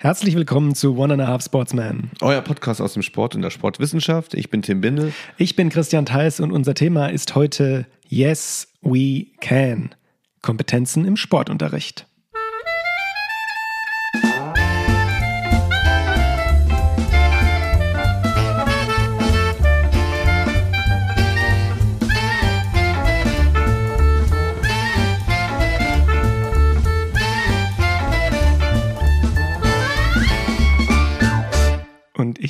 [0.00, 2.12] Herzlich willkommen zu One and a Half Sportsman.
[2.20, 4.34] Euer Podcast aus dem Sport und der Sportwissenschaft.
[4.34, 5.12] Ich bin Tim Bindel.
[5.38, 9.92] Ich bin Christian Theis und unser Thema ist heute Yes, we can.
[10.40, 12.06] Kompetenzen im Sportunterricht.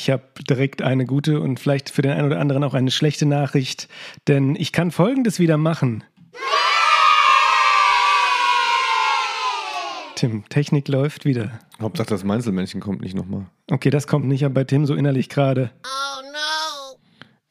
[0.08, 3.26] Ich habe direkt eine gute und vielleicht für den einen oder anderen auch eine schlechte
[3.26, 3.88] Nachricht,
[4.26, 6.02] denn ich kann Folgendes wieder machen.
[10.14, 11.58] Tim, Technik läuft wieder.
[11.78, 13.44] Hauptsache das Meinzelmännchen kommt nicht nochmal.
[13.70, 15.70] Okay, das kommt nicht, aber bei Tim so innerlich gerade.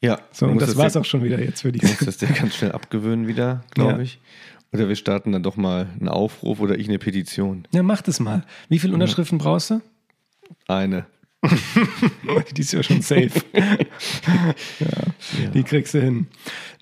[0.02, 0.18] Ja.
[0.32, 1.78] So, und das dir- war's auch schon wieder jetzt für die.
[1.80, 4.00] Du musst das dir ganz schnell abgewöhnen wieder, glaube Ja.
[4.00, 4.20] ich.
[4.74, 7.68] Oder wir starten dann doch mal einen Aufruf oder ich eine Petition.
[7.72, 8.44] Ja, mach das mal.
[8.68, 9.82] Wie viele Unterschriften brauchst du?
[10.68, 11.06] Eine.
[12.56, 13.32] Die ist ja schon safe.
[14.80, 16.28] ja, Die kriegst du hin.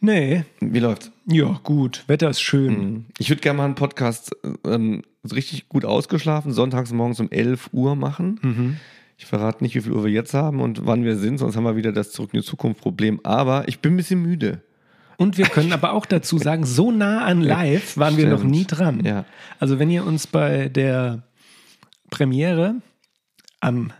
[0.01, 1.11] Nee, Wie läuft's?
[1.27, 2.03] ja, gut.
[2.07, 3.05] Wetter ist schön.
[3.17, 7.95] Ich würde gerne mal einen Podcast ähm, richtig gut ausgeschlafen, sonntags morgens um 11 Uhr
[7.95, 8.39] machen.
[8.41, 8.77] Mhm.
[9.17, 11.63] Ich verrate nicht, wie viel Uhr wir jetzt haben und wann wir sind, sonst haben
[11.63, 13.19] wir wieder das Zurück in die Zukunft Problem.
[13.23, 14.61] Aber ich bin ein bisschen müde.
[15.17, 18.51] Und wir können aber auch dazu sagen, so nah an live waren wir noch Stimmt.
[18.51, 19.05] nie dran.
[19.05, 19.23] Ja.
[19.59, 21.23] Also wenn ihr uns bei der
[22.09, 22.75] Premiere
[23.61, 23.93] am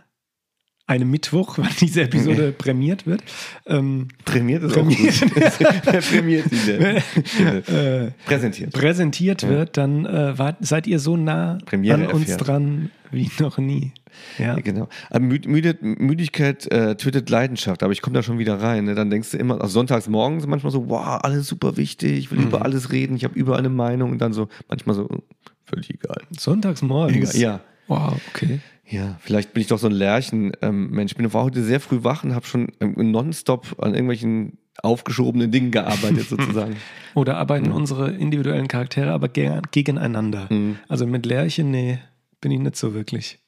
[0.86, 3.22] einem Mittwoch, wann diese Episode prämiert wird,
[3.66, 5.22] ähm, Prämiert ist Prämiert.
[5.22, 6.02] auch gut.
[6.10, 6.78] Prämiert diese.
[6.78, 8.72] äh, Präsentiert.
[8.72, 12.46] präsentiert wird, dann äh, wart, seid ihr so nah Premiere an uns erfährt.
[12.48, 13.92] dran wie noch nie.
[14.38, 14.54] Ja.
[14.56, 14.88] Ja, genau.
[15.10, 18.84] Aber Mü Müde, Müdigkeit äh, tötet Leidenschaft, aber ich komme da schon wieder rein.
[18.86, 18.94] Ne?
[18.94, 22.38] Dann denkst du immer, also sonntags morgens manchmal so, wow, alles super wichtig, ich will
[22.38, 22.46] Mhm.
[22.46, 25.06] über alles reden, ich habe überall eine Meinung und dann so, manchmal so,
[25.64, 26.22] völlig egal.
[26.38, 27.34] Sonntags morgens.
[27.34, 27.60] Egal, ja.
[27.88, 28.60] Wow, okay.
[28.88, 30.56] Ja, vielleicht bin ich doch so ein Lärchen-Mensch.
[30.62, 34.58] Ähm, ich bin, war heute sehr früh wach und habe schon ähm, nonstop an irgendwelchen
[34.82, 36.76] aufgeschobenen Dingen gearbeitet, sozusagen.
[37.14, 40.48] Oder arbeiten unsere individuellen Charaktere aber ge gegeneinander.
[40.50, 40.78] Mhm.
[40.88, 41.98] Also mit Lerchen, nee,
[42.40, 43.38] bin ich nicht so wirklich.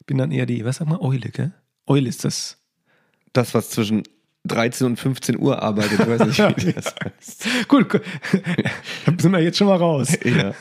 [0.00, 1.52] Ich bin dann eher die, was sag mal, Eule, gell?
[1.86, 2.58] Eule ist das.
[3.32, 4.02] Das, was zwischen
[4.46, 7.68] 13 und 15 Uhr arbeitet, ich weiß nicht, wie das heißt.
[7.68, 8.02] Gut, gut.
[9.18, 10.16] sind wir jetzt schon mal raus.
[10.24, 10.54] Ja.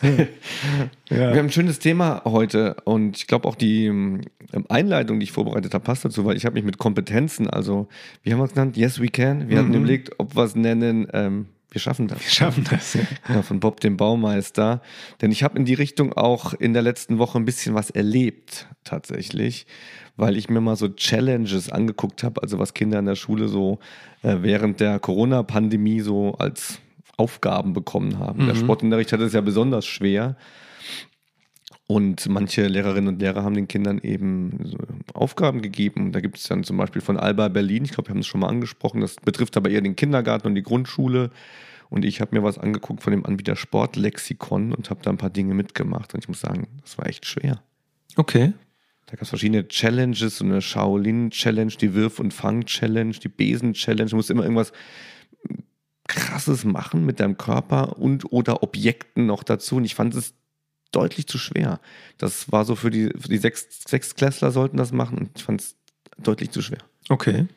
[1.10, 1.32] Ja.
[1.32, 4.22] Wir haben ein schönes Thema heute und ich glaube auch die ähm,
[4.68, 7.88] Einleitung, die ich vorbereitet habe, passt dazu, weil ich habe mich mit Kompetenzen, also
[8.22, 8.78] wie haben wir es genannt?
[8.78, 9.50] Yes, we can.
[9.50, 12.20] Wir hatten überlegt, ob wir es nennen, ähm, wir schaffen das.
[12.20, 12.94] Wir schaffen das.
[12.96, 13.02] Ja.
[13.30, 14.82] Ja, von Bob dem Baumeister.
[15.22, 18.68] Denn ich habe in die Richtung auch in der letzten Woche ein bisschen was erlebt,
[18.84, 19.68] tatsächlich,
[20.18, 23.80] weil ich mir mal so Challenges angeguckt habe, also was Kinder in der Schule so
[24.24, 26.80] äh, während der Corona-Pandemie so als
[27.18, 28.48] Aufgaben bekommen haben.
[28.48, 30.38] Der Sportunterricht hatte es ja besonders schwer.
[31.92, 34.78] Und manche Lehrerinnen und Lehrer haben den Kindern eben so
[35.16, 36.12] Aufgaben gegeben.
[36.12, 38.42] Da gibt es dann zum Beispiel von Alba Berlin, ich glaube, wir haben es schon
[38.42, 41.32] mal angesprochen, das betrifft aber eher den Kindergarten und die Grundschule.
[41.90, 45.32] Und ich habe mir was angeguckt von dem Anbieter Sportlexikon und habe da ein paar
[45.32, 46.14] Dinge mitgemacht.
[46.14, 47.64] Und ich muss sagen, das war echt schwer.
[48.18, 48.54] Okay.
[49.08, 54.12] Da gab es verschiedene Challenges, so eine Shaolin-Challenge, die Wirf- und Fang-Challenge, die Besen-Challenge.
[54.12, 54.74] Du musst immer irgendwas
[56.08, 59.78] Krasses machen mit deinem Körper und oder Objekten noch dazu.
[59.78, 60.36] Und ich fand es
[60.92, 61.80] deutlich zu schwer.
[62.18, 65.62] Das war so für die, für die Sechs, Sechstklässler sollten das machen und ich fand
[65.62, 65.76] es
[66.18, 66.80] deutlich zu schwer.
[67.10, 67.48] Okay.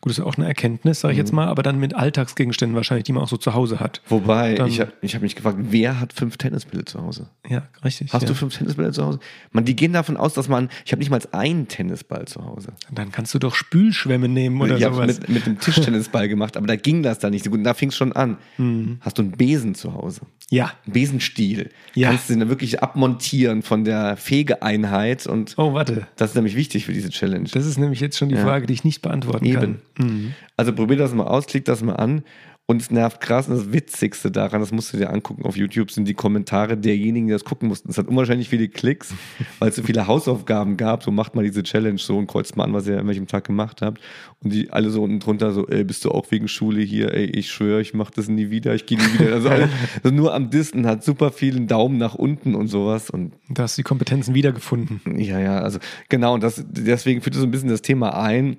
[0.00, 1.24] Gut, ist ja auch eine Erkenntnis, sage ich Mhm.
[1.24, 4.00] jetzt mal, aber dann mit Alltagsgegenständen wahrscheinlich, die man auch so zu Hause hat.
[4.08, 7.28] Wobei, Dann- ich habe ich hab mich gefragt, wer hat fünf Tennisbälle zu Hause?
[7.48, 8.12] Ja, richtig.
[8.12, 8.28] Hast ja.
[8.28, 9.18] du fünf Tennisbälle zu Hause?
[9.52, 12.72] Man, die gehen davon aus, dass man, ich habe nicht mal einen Tennisball zu Hause.
[12.92, 15.20] Dann kannst du doch Spülschwämme nehmen oder ich habe sowas.
[15.20, 17.58] mit, mit dem Tischtennisball gemacht, aber da ging das dann nicht so gut.
[17.58, 18.36] Und da fing es schon an.
[18.58, 18.98] Mhm.
[19.00, 20.22] Hast du einen Besen zu Hause?
[20.50, 20.72] Ja.
[20.84, 21.70] Einen Besenstiel.
[21.94, 22.10] Ja.
[22.10, 26.06] Kannst du den dann wirklich abmontieren von der Fegeeinheit und Oh, warte.
[26.16, 27.48] das ist nämlich wichtig für diese Challenge.
[27.52, 28.42] Das ist nämlich jetzt schon die Ja.
[28.42, 29.60] Frage, die ich nicht beantworten Eben.
[29.60, 29.75] kann.
[29.98, 30.34] Mhm.
[30.56, 32.22] Also probier das mal aus, klick das mal an.
[32.68, 33.48] Und es nervt krass.
[33.48, 37.28] Und das Witzigste daran, das musst du dir angucken auf YouTube, sind die Kommentare derjenigen,
[37.28, 37.88] die das gucken mussten.
[37.90, 39.14] Es hat unwahrscheinlich viele Klicks,
[39.60, 41.04] weil es so viele Hausaufgaben gab.
[41.04, 43.44] So macht mal diese Challenge so und kreuzt mal an, was ihr an welchem Tag
[43.44, 44.00] gemacht habt.
[44.42, 47.14] Und die alle so unten drunter so, ey, bist du auch wegen Schule hier?
[47.14, 49.32] Ey, ich schwöre, ich mach das nie wieder, ich gehe nie wieder.
[49.32, 49.68] Also, alle,
[50.02, 53.10] also nur am Dissen hat super vielen Daumen nach unten und sowas.
[53.10, 55.00] Und Da hast du die Kompetenzen wiedergefunden.
[55.20, 55.78] ja, ja, also
[56.08, 58.56] genau, und das, deswegen führt es so ein bisschen das Thema ein,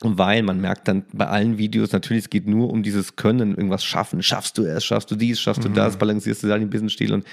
[0.00, 3.84] weil man merkt dann bei allen Videos, natürlich, es geht nur um dieses Können, irgendwas
[3.84, 4.22] schaffen.
[4.22, 7.12] Schaffst du es, schaffst du dies, schaffst du das, balancierst du da den Business-Stil.
[7.12, 7.24] Und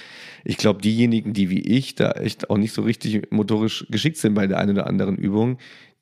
[0.44, 4.36] ich glaube, diejenigen, die wie ich da echt auch nicht so richtig motorisch geschickt sind
[4.36, 5.58] bei der einen oder anderen Übung,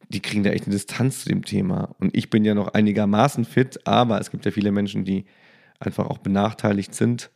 [0.09, 1.95] die kriegen da echt eine Distanz zu dem Thema.
[1.99, 5.25] Und ich bin ja noch einigermaßen fit, aber es gibt ja viele Menschen, die
[5.79, 7.29] einfach auch benachteiligt sind.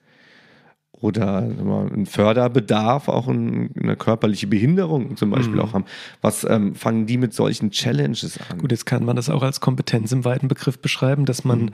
[1.03, 5.59] Oder einen Förderbedarf, auch eine körperliche Behinderung zum Beispiel mhm.
[5.59, 5.83] auch haben.
[6.21, 8.59] Was ähm, fangen die mit solchen Challenges an?
[8.59, 11.71] Gut, jetzt kann man das auch als Kompetenz im weiten Begriff beschreiben, dass man mhm.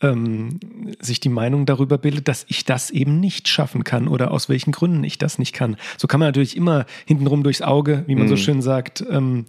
[0.00, 0.60] ähm,
[0.98, 4.72] sich die Meinung darüber bildet, dass ich das eben nicht schaffen kann oder aus welchen
[4.72, 5.76] Gründen ich das nicht kann.
[5.96, 8.30] So kann man natürlich immer hintenrum durchs Auge, wie man mhm.
[8.30, 9.44] so schön sagt, ähm,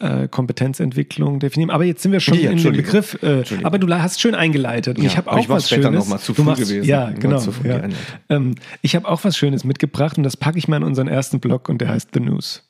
[0.00, 1.70] äh, Kompetenzentwicklung definieren.
[1.70, 3.22] Aber jetzt sind wir schon ja, in dem Begriff.
[3.22, 4.98] Äh, aber du hast schön eingeleitet.
[4.98, 5.90] Und ja, ich habe auch ich was Schönes.
[5.90, 6.88] Noch mal zu früh machst, gewesen.
[6.88, 7.42] Ja, genau.
[7.64, 7.82] Ja.
[8.28, 11.40] Ähm, ich habe auch was Schönes mitgebracht und das packe ich mal in unseren ersten
[11.40, 12.68] Blog und der heißt The News.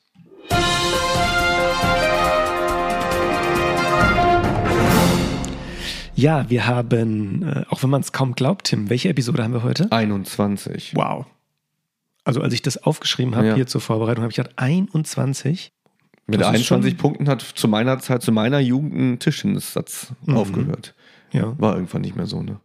[6.15, 9.63] Ja, wir haben, äh, auch wenn man es kaum glaubt, Tim, welche Episode haben wir
[9.63, 9.91] heute?
[9.91, 10.93] 21.
[10.95, 11.25] Wow.
[12.23, 13.55] Also als ich das aufgeschrieben habe ja.
[13.55, 15.73] hier zur Vorbereitung, habe ich gedacht, 21.
[16.25, 20.37] Mit das 21 Punkten hat zu meiner Zeit, zu meiner Jugend ein Tischtennis-Satz mhm.
[20.37, 20.95] aufgehört.
[21.31, 21.53] Ja.
[21.59, 22.59] War irgendwann nicht mehr so, ne?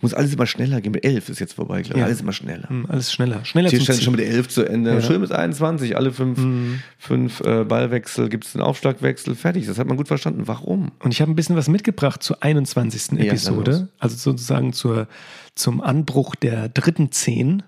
[0.00, 0.92] Muss alles immer schneller gehen.
[0.92, 2.00] Mit 11 ist jetzt vorbei, glaube ich.
[2.00, 2.06] Ja.
[2.06, 2.70] Alles immer schneller.
[2.70, 3.44] Mhm, alles schneller.
[3.44, 4.94] Schneller Tischtennis schon mit 11 zu Ende.
[4.94, 5.00] Ja.
[5.00, 5.96] Schön bis 21.
[5.96, 6.80] Alle fünf, mhm.
[6.98, 9.34] fünf äh, Ballwechsel gibt es einen Aufschlagwechsel.
[9.34, 9.66] Fertig.
[9.66, 10.46] Das hat man gut verstanden.
[10.46, 10.92] Warum?
[11.00, 13.18] Und ich habe ein bisschen was mitgebracht zur 21.
[13.18, 13.88] Episode.
[13.98, 15.08] Also sozusagen zur,
[15.54, 17.64] zum Anbruch der dritten Zehn.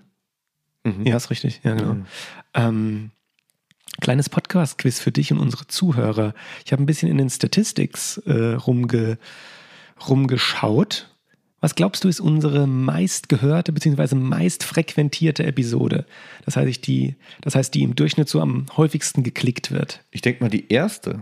[0.83, 1.05] Mhm.
[1.05, 1.59] Ja, ist richtig.
[1.63, 1.97] Ja, genau.
[2.53, 3.11] Ähm,
[3.99, 6.33] Kleines Podcast-Quiz für dich und unsere Zuhörer.
[6.65, 9.17] Ich habe ein bisschen in den Statistics äh, rumge,
[10.07, 11.07] rumgeschaut.
[11.59, 14.15] Was glaubst du, ist unsere meistgehörte bzw.
[14.15, 16.05] meist frequentierte Episode?
[16.45, 20.03] Das heißt, die, das heißt, die im Durchschnitt so am häufigsten geklickt wird.
[20.09, 21.21] Ich denke mal, die erste.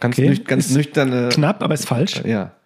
[0.00, 0.30] Ganz, okay.
[0.30, 1.28] nüch ganz nüchterne.
[1.28, 2.22] Knapp, aber ist falsch.
[2.24, 2.56] Ja.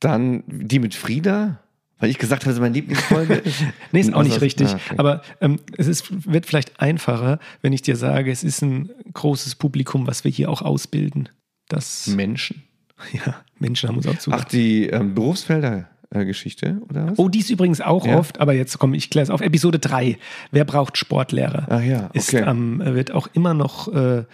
[0.00, 1.60] Dann die mit Frieda.
[1.98, 3.42] Weil ich gesagt habe, das ist meine Lieblingsfolge
[3.92, 4.68] nee, ist auch nicht richtig.
[4.68, 4.94] Ah, okay.
[4.98, 9.54] Aber ähm, es ist, wird vielleicht einfacher, wenn ich dir sage, es ist ein großes
[9.54, 11.28] Publikum, was wir hier auch ausbilden.
[11.68, 12.62] Das Menschen?
[13.12, 14.32] Ja, Menschen haben uns auch zu.
[14.32, 17.18] Ach, die ähm, Berufsfelder-Geschichte, oder was?
[17.18, 18.18] Oh, die ist übrigens auch ja.
[18.18, 20.16] oft, aber jetzt komme ich klar auf Episode 3.
[20.50, 21.66] Wer braucht Sportlehrer?
[21.68, 22.18] Ach ja, okay.
[22.18, 24.24] Ist, ähm, wird auch immer noch äh,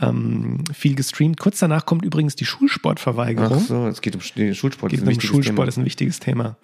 [0.00, 1.38] ähm, viel gestreamt.
[1.38, 3.58] Kurz danach kommt übrigens die Schulsportverweigerung.
[3.58, 4.92] Ach so, es geht um Schulsport.
[4.92, 5.68] Es geht um Schulsport, Thema.
[5.68, 6.56] ist ein wichtiges Thema.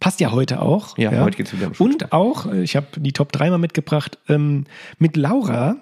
[0.00, 0.96] Passt ja heute auch.
[0.98, 1.22] Ja, ja.
[1.22, 2.02] heute geht es wieder um Schulsport.
[2.02, 4.64] Und auch, äh, ich habe die Top 3 mal mitgebracht, ähm,
[4.98, 5.76] mit Laura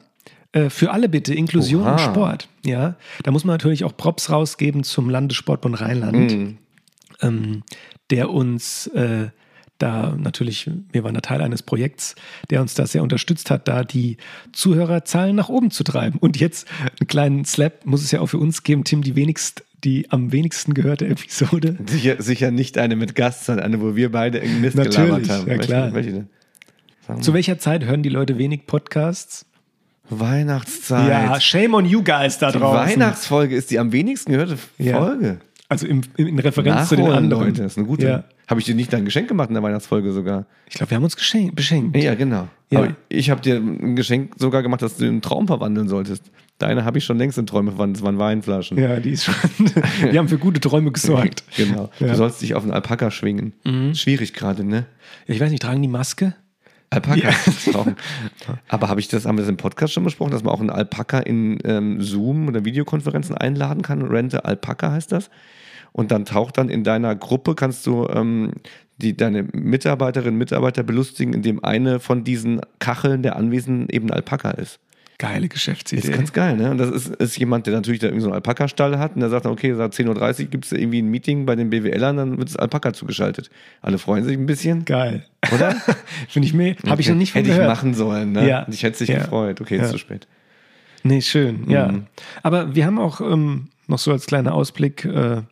[0.52, 1.92] äh, für alle bitte, Inklusion Oha.
[1.92, 2.48] und Sport.
[2.64, 6.58] Ja, da muss man natürlich auch Props rausgeben zum Landessportbund Rheinland, mhm.
[7.20, 7.62] ähm,
[8.10, 9.28] der uns äh,
[9.78, 12.14] da natürlich, wir waren da Teil eines Projekts,
[12.50, 14.16] der uns da sehr unterstützt hat, da die
[14.52, 16.18] Zuhörerzahlen nach oben zu treiben.
[16.18, 16.68] Und jetzt
[17.00, 20.32] einen kleinen Slap muss es ja auch für uns geben, Tim, die wenigst die am
[20.32, 21.76] wenigsten gehörte Episode.
[21.86, 25.28] Sicher, sicher nicht eine mit Gast, sondern eine, wo wir beide irgendwie Mist Natürlich, gelabert
[25.28, 25.50] haben.
[25.50, 25.94] Ja, klar.
[25.94, 26.26] Welche,
[27.06, 29.44] welche Zu welcher Zeit hören die Leute wenig Podcasts?
[30.10, 31.08] Weihnachtszeit.
[31.08, 32.88] Ja, shame on you guys da draußen.
[32.88, 35.26] Die Weihnachtsfolge ist die am wenigsten gehörte Folge.
[35.26, 35.36] Ja.
[35.68, 37.46] Also im, in Referenz Nachholen, zu den anderen.
[37.46, 38.06] Leute, das ist eine gute.
[38.06, 38.24] Ja.
[38.46, 40.46] Habe ich dir nicht dein Geschenk gemacht in der Weihnachtsfolge sogar?
[40.68, 41.96] Ich glaube, wir haben uns geschenkt, beschenkt.
[41.96, 42.48] Ja, genau.
[42.70, 42.80] Ja.
[42.80, 46.30] Aber ich habe dir ein Geschenk sogar gemacht, dass du einen Traum verwandeln solltest.
[46.58, 47.96] Deine habe ich schon längst in Träume verwandelt.
[47.96, 48.78] Das waren Weinflaschen.
[48.78, 49.34] Ja, die ist schon.
[50.12, 51.42] die haben für gute Träume gesorgt.
[51.56, 51.90] genau.
[51.98, 52.08] Ja.
[52.08, 53.54] Du sollst dich auf einen Alpaka schwingen.
[53.64, 53.94] Mhm.
[53.94, 54.86] Schwierig gerade, ne?
[55.26, 56.34] Ja, ich weiß nicht, tragen die Maske?
[56.90, 57.16] Alpaka.
[57.18, 57.34] Ja.
[58.68, 60.70] Aber habe ich das, haben wir das im Podcast schon besprochen, dass man auch einen
[60.70, 64.02] Alpaka in ähm, Zoom oder Videokonferenzen einladen kann?
[64.02, 65.30] Rente Alpaka heißt das.
[65.96, 68.50] Und dann taucht dann in deiner Gruppe, kannst du ähm,
[68.98, 74.12] die, deine Mitarbeiterinnen und Mitarbeiter belustigen, indem eine von diesen Kacheln der Anwesenden eben ein
[74.12, 74.80] Alpaka ist.
[75.18, 76.08] Geile Geschäftsidee.
[76.08, 76.72] Ist ganz geil, ne?
[76.72, 79.30] Und das ist, ist jemand, der natürlich da irgendwie so einen Alpaka-Stall hat und der
[79.30, 82.48] sagt, okay, seit 10.30 Uhr gibt es irgendwie ein Meeting bei den BWLern, dann wird
[82.48, 83.48] das Alpaka zugeschaltet.
[83.80, 84.84] Alle freuen sich ein bisschen.
[84.84, 85.24] Geil.
[85.54, 85.76] Oder?
[86.28, 87.70] Finde ich mir, habe ich noch nicht von Hätte gehört.
[87.70, 88.48] ich machen sollen, ne?
[88.48, 88.64] Ja.
[88.64, 89.18] Und ich hätte sich ja.
[89.18, 89.60] gefreut.
[89.60, 89.84] Okay, ja.
[89.84, 90.26] ist zu spät.
[91.04, 91.92] Nee, schön, ja.
[91.92, 92.06] Mhm.
[92.42, 95.42] Aber wir haben auch ähm, noch so als kleiner Ausblick, äh,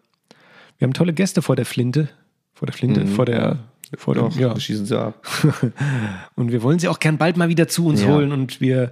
[0.82, 2.08] wir haben tolle Gäste vor der Flinte.
[2.54, 3.06] Vor der Flinte, mhm.
[3.06, 3.60] vor der.
[3.96, 4.58] Vor Doch, ja.
[4.58, 5.24] schießen sie ab.
[6.34, 8.08] und wir wollen sie auch gern bald mal wieder zu uns ja.
[8.08, 8.90] holen und wir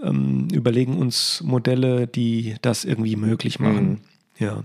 [0.00, 3.88] ähm, überlegen uns Modelle, die das irgendwie möglich machen.
[3.88, 3.98] Mhm.
[4.38, 4.62] Ja.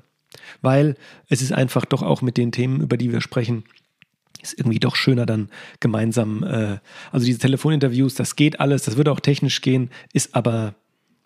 [0.62, 0.96] Weil
[1.28, 3.64] es ist einfach doch auch mit den Themen, über die wir sprechen,
[4.40, 5.50] ist irgendwie doch schöner dann
[5.80, 6.78] gemeinsam, äh,
[7.12, 10.76] also diese Telefoninterviews, das geht alles, das würde auch technisch gehen, ist aber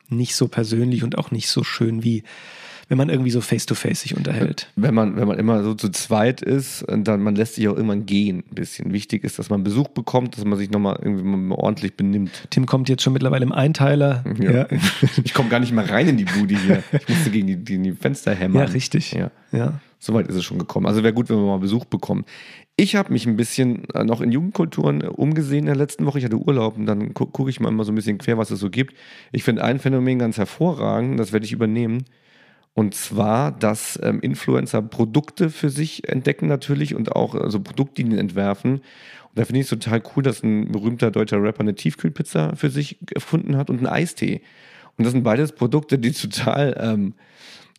[0.08, 2.24] nicht so persönlich und auch nicht so schön wie
[2.90, 4.70] wenn man irgendwie so face-to-face sich unterhält.
[4.76, 8.06] Wenn man, wenn man immer so zu zweit ist, dann man lässt sich auch irgendwann
[8.06, 8.94] gehen ein bisschen.
[8.94, 12.48] Wichtig ist, dass man Besuch bekommt, dass man sich nochmal irgendwie mal ordentlich benimmt.
[12.50, 14.24] Tim kommt jetzt schon mittlerweile im Einteiler.
[14.40, 14.52] Ja.
[14.52, 14.68] ja.
[15.24, 16.84] Ich komme gar nicht mehr rein in die Bude hier.
[16.92, 18.68] Ich musste gegen die, gegen die Fenster hämmern.
[18.68, 19.14] Ja, richtig.
[19.14, 19.32] Ja.
[19.52, 19.80] ja.
[20.00, 20.86] Soweit ist es schon gekommen.
[20.86, 22.26] Also wäre gut, wenn wir mal Besuch bekommen.
[22.76, 26.18] Ich habe mich ein bisschen äh, noch in Jugendkulturen äh, umgesehen in der letzten Woche.
[26.20, 28.52] Ich hatte Urlaub und dann gucke guck ich mal immer so ein bisschen quer, was
[28.52, 28.96] es so gibt.
[29.32, 32.06] Ich finde ein Phänomen ganz hervorragend, das werde ich übernehmen.
[32.76, 38.82] Und zwar, dass ähm, Influencer Produkte für sich entdecken natürlich und auch also Produktlinien entwerfen
[39.36, 42.98] Da finde ich es total cool, dass ein berühmter deutscher Rapper eine Tiefkühlpizza für sich
[43.14, 44.42] erfunden hat und einen Eistee.
[44.98, 47.14] Und das sind beides Produkte, die total ähm,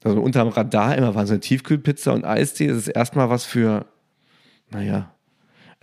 [0.04, 1.26] also unterm Radar immer waren.
[1.26, 2.68] So eine Tiefkühlpizza und Eistee.
[2.68, 3.86] Das ist erstmal was für,
[4.70, 5.13] naja,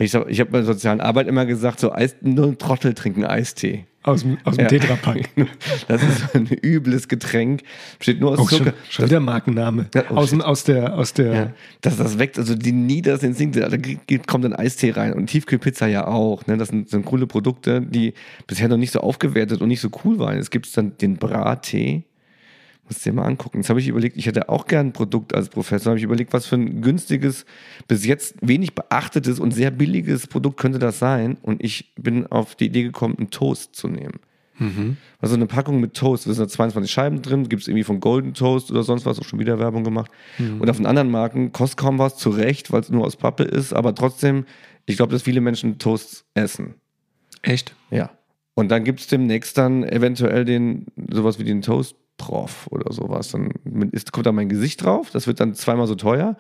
[0.02, 3.26] ich, ich habe bei der sozialen Arbeit immer gesagt, so Eis, nur ein Trottel trinken
[3.26, 3.86] Eistee.
[4.04, 4.68] Aus dem, aus dem ja.
[4.68, 5.30] Tetrapack.
[5.88, 7.62] Das ist ein übles Getränk.
[8.00, 8.74] Besteht nur aus oh, Zucker.
[8.84, 9.88] Schon, schon wieder Markenname.
[9.94, 10.96] Ja, oh, aus, aus der.
[10.96, 11.54] Aus der ja.
[11.82, 13.60] Das, das weckt also die niedersten Instinkte.
[13.60, 16.48] Da kommt ein Eistee rein und Tiefkühlpizza ja auch.
[16.48, 16.58] Ne?
[16.58, 18.14] Das sind, sind coole Produkte, die
[18.48, 20.38] bisher noch nicht so aufgewertet und nicht so cool waren.
[20.38, 22.04] Es gibt dann den Brattee.
[22.86, 23.60] Musst dir mal angucken.
[23.60, 25.92] Jetzt habe ich überlegt, ich hätte auch gern ein Produkt als Professor.
[25.92, 27.46] Habe ich überlegt, was für ein günstiges,
[27.88, 31.38] bis jetzt wenig beachtetes und sehr billiges Produkt könnte das sein.
[31.42, 34.20] Und ich bin auf die Idee gekommen, einen Toast zu nehmen.
[34.62, 34.98] Mhm.
[35.20, 38.00] Also eine Packung mit Toast, da sind da 22 Scheiben drin, gibt es irgendwie von
[38.00, 40.12] Golden Toast oder sonst was, auch schon wieder Werbung gemacht.
[40.38, 40.62] Mhm.
[40.62, 43.44] Und auf den anderen Marken kostet kaum was, zu Recht, weil es nur aus Pappe
[43.44, 44.46] ist, aber trotzdem,
[44.86, 46.76] ich glaube, dass viele Menschen Toast essen.
[47.42, 47.76] Echt?
[47.90, 48.12] Ja.
[48.54, 53.32] Und dann gibt es demnächst dann eventuell den, sowas wie den Toast Prof oder sowas.
[53.32, 53.52] Dann
[53.92, 56.38] ist, kommt da mein Gesicht drauf, das wird dann zweimal so teuer.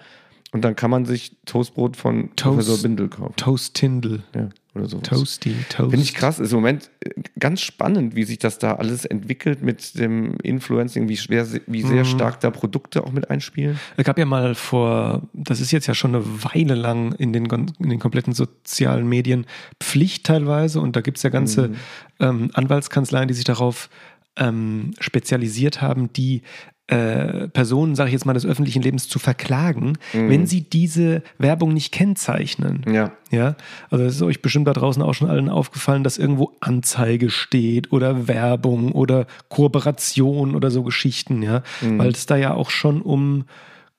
[0.53, 3.33] Und dann kann man sich Toastbrot von Toast, Professor Bindel kaufen.
[3.37, 4.23] Toast Tindel.
[4.35, 5.07] Ja, oder sowas.
[5.07, 5.91] Toasty, Toast.
[5.91, 6.39] Finde ich krass.
[6.39, 7.09] Ist im Moment äh,
[7.39, 12.03] ganz spannend, wie sich das da alles entwickelt mit dem Influencing, wie, schwer, wie sehr
[12.03, 12.05] mhm.
[12.05, 13.79] stark da Produkte auch mit einspielen.
[13.95, 17.45] Es gab ja mal vor, das ist jetzt ja schon eine Weile lang in den,
[17.45, 19.45] in den kompletten sozialen Medien
[19.81, 20.81] Pflicht teilweise.
[20.81, 21.75] Und da gibt es ja ganze mhm.
[22.19, 23.89] ähm, Anwaltskanzleien, die sich darauf
[24.37, 26.43] ähm, spezialisiert haben, die
[26.91, 30.29] äh, Personen, sage ich jetzt mal, des öffentlichen Lebens zu verklagen, mhm.
[30.29, 32.83] wenn sie diese Werbung nicht kennzeichnen.
[32.91, 33.13] Ja.
[33.29, 33.55] Ja.
[33.89, 37.93] Also es ist euch bestimmt da draußen auch schon allen aufgefallen, dass irgendwo Anzeige steht
[37.93, 41.63] oder Werbung oder Kooperation oder so Geschichten, ja.
[41.79, 41.97] Mhm.
[41.97, 43.45] Weil es da ja auch schon um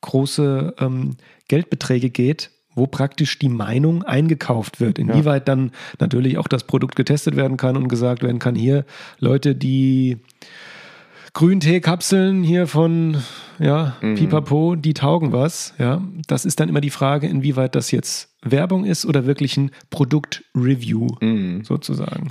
[0.03, 1.17] große ähm,
[1.49, 4.99] Geldbeträge geht, wo praktisch die Meinung eingekauft wird.
[4.99, 5.55] Inwieweit ja.
[5.55, 8.85] dann natürlich auch das Produkt getestet werden kann und gesagt werden kann, hier
[9.19, 10.19] Leute, die
[11.35, 13.17] Grünteekapseln hier von
[13.59, 14.17] ja, mhm.
[14.17, 15.75] Pipapo, die taugen was.
[15.79, 19.71] Ja, das ist dann immer die Frage, inwieweit das jetzt Werbung ist oder wirklich ein
[19.91, 21.65] Produktreview mhm.
[21.65, 22.31] sozusagen.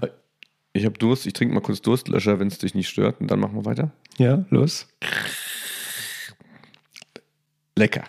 [0.74, 3.40] Ich habe Durst, ich trinke mal kurz Durstlöscher, wenn es dich nicht stört, und dann
[3.40, 3.92] machen wir weiter.
[4.18, 4.88] Ja, los.
[7.76, 8.04] Lecker.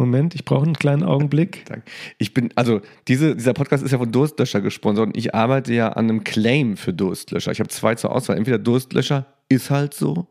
[0.00, 1.64] Moment, ich brauche einen kleinen Augenblick.
[2.18, 5.90] Ich bin, also diese, dieser Podcast ist ja von Durstlöscher gesponsert und ich arbeite ja
[5.90, 7.52] an einem Claim für Durstlöscher.
[7.52, 8.36] Ich habe zwei zur Auswahl.
[8.36, 10.26] Entweder Durstlöscher ist halt so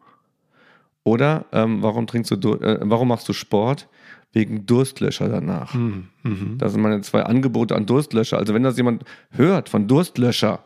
[1.03, 3.87] oder ähm, warum trinkst du, äh, warum machst du Sport?
[4.31, 5.73] Wegen Durstlöscher danach.
[5.73, 6.07] Mhm.
[6.23, 6.57] Mhm.
[6.57, 8.37] Das sind meine zwei Angebote an Durstlöscher.
[8.37, 10.63] Also wenn das jemand hört von Durstlöscher,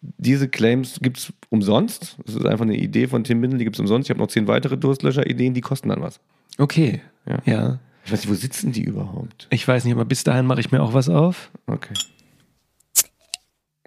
[0.00, 2.16] diese Claims gibt es umsonst.
[2.24, 4.06] Das ist einfach eine Idee von Tim Bindel, die gibt es umsonst.
[4.06, 6.20] Ich habe noch zehn weitere Durstlöscher-Ideen, die kosten dann was.
[6.58, 7.00] Okay.
[7.26, 7.38] Ja.
[7.44, 7.78] ja.
[8.04, 9.46] Ich weiß nicht, wo sitzen die überhaupt?
[9.50, 11.50] Ich weiß nicht, aber bis dahin mache ich mir auch was auf.
[11.66, 11.94] Okay.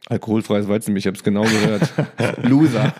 [0.08, 1.92] Alkoholfreies Weizen, ich habe es genau gehört.
[2.44, 2.94] Loser.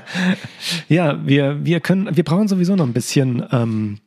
[0.88, 3.98] ja, wir, wir können, wir brauchen sowieso noch ein bisschen ähm,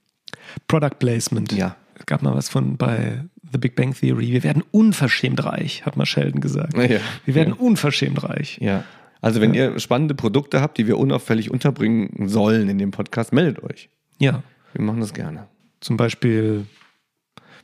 [0.67, 1.51] Product Placement.
[1.51, 1.75] Ja.
[1.97, 4.31] Es gab mal was von bei The Big Bang Theory.
[4.31, 6.75] Wir werden unverschämt reich, hat mal Sheldon gesagt.
[6.75, 6.99] Ja.
[7.25, 7.59] Wir werden ja.
[7.59, 8.57] unverschämt reich.
[8.59, 8.83] Ja.
[9.21, 9.71] Also wenn ja.
[9.71, 13.89] ihr spannende Produkte habt, die wir unauffällig unterbringen sollen in dem Podcast, meldet euch.
[14.19, 14.41] Ja.
[14.73, 15.47] Wir machen das gerne.
[15.85, 16.65] Zum Beispiel,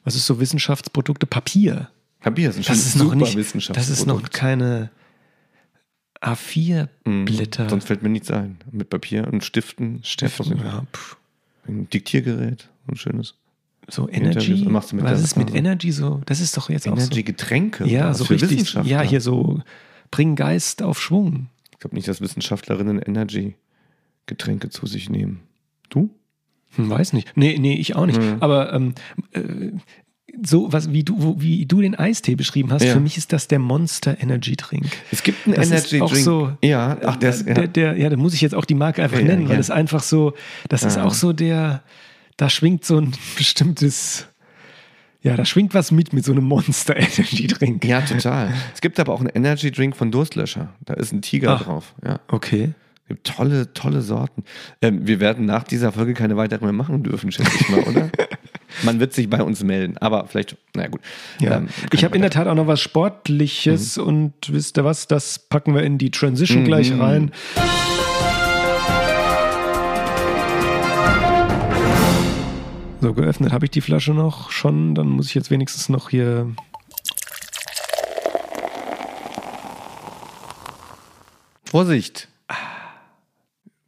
[0.03, 1.25] was ist so Wissenschaftsprodukte?
[1.25, 1.89] Papier.
[2.19, 4.91] Papier ist ein das ist super noch nicht, Das ist noch keine
[6.21, 7.63] A4-Blätter.
[7.63, 8.59] Mhm, sonst fällt mir nichts ein.
[8.69, 10.01] Mit Papier und Stiften.
[10.03, 10.85] Stiften, ja.
[11.67, 13.33] Ein Diktiergerät, ein schönes.
[13.89, 14.65] So Energy.
[14.69, 16.21] Machst du mit was ist mit Energy so?
[16.27, 17.23] Das ist doch jetzt Energy auch so.
[17.23, 17.87] Getränke.
[17.87, 18.71] Ja, so richtig.
[18.83, 19.63] Ja, hier so
[20.11, 21.49] bring Geist auf Schwung.
[21.71, 23.55] Ich glaube nicht, dass Wissenschaftlerinnen Energy
[24.27, 25.39] Getränke zu sich nehmen.
[25.89, 26.11] Du?
[26.75, 27.31] Hm, weiß nicht.
[27.35, 28.21] Nee, nee, ich auch nicht.
[28.21, 28.37] Mhm.
[28.39, 28.93] Aber ähm,
[29.31, 29.71] äh,
[30.43, 32.93] so was wie du wie du den Eistee beschrieben hast, ja.
[32.93, 34.87] für mich ist das der Monster Energy Drink.
[35.11, 36.15] Es gibt einen das Energy Drink.
[36.15, 37.53] So, ja, ach der, ist, ja.
[37.53, 39.69] Der, der, ja, da muss ich jetzt auch die Marke einfach ja, nennen, weil es
[39.69, 40.33] einfach so,
[40.69, 41.83] das ist auch so der,
[42.37, 44.27] da schwingt so ein bestimmtes
[45.23, 47.85] ja, da schwingt was mit mit so einem Monster Energy Drink.
[47.85, 48.53] Ja, total.
[48.73, 50.73] Es gibt aber auch einen Energy Drink von Durstlöscher.
[50.85, 51.93] Da ist ein Tiger ach, drauf.
[52.03, 52.19] Ja.
[52.27, 52.73] Okay
[53.11, 54.43] gibt tolle, tolle Sorten.
[54.81, 58.09] Ähm, wir werden nach dieser Folge keine weiteren mehr machen dürfen, schätze ich mal, oder?
[58.83, 61.01] Man wird sich bei uns melden, aber vielleicht, naja gut.
[61.39, 61.57] Ja.
[61.57, 64.03] Ähm, ich habe in der Tat auch noch was Sportliches mhm.
[64.03, 66.65] und wisst ihr was, das packen wir in die Transition mhm.
[66.65, 67.31] gleich rein.
[73.01, 76.47] So, geöffnet habe ich die Flasche noch schon, dann muss ich jetzt wenigstens noch hier
[81.65, 82.30] Vorsicht!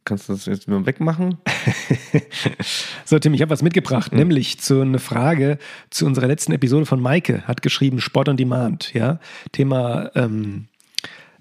[0.04, 1.38] Kannst du das jetzt mal wegmachen?
[3.04, 4.18] so, Tim, ich habe was mitgebracht, Mhm.
[4.18, 5.58] nämlich zu einer Frage
[5.90, 7.42] zu unserer letzten Episode von Maike.
[7.46, 9.18] Hat geschrieben Sport on Demand, ja.
[9.52, 10.66] Thema ähm,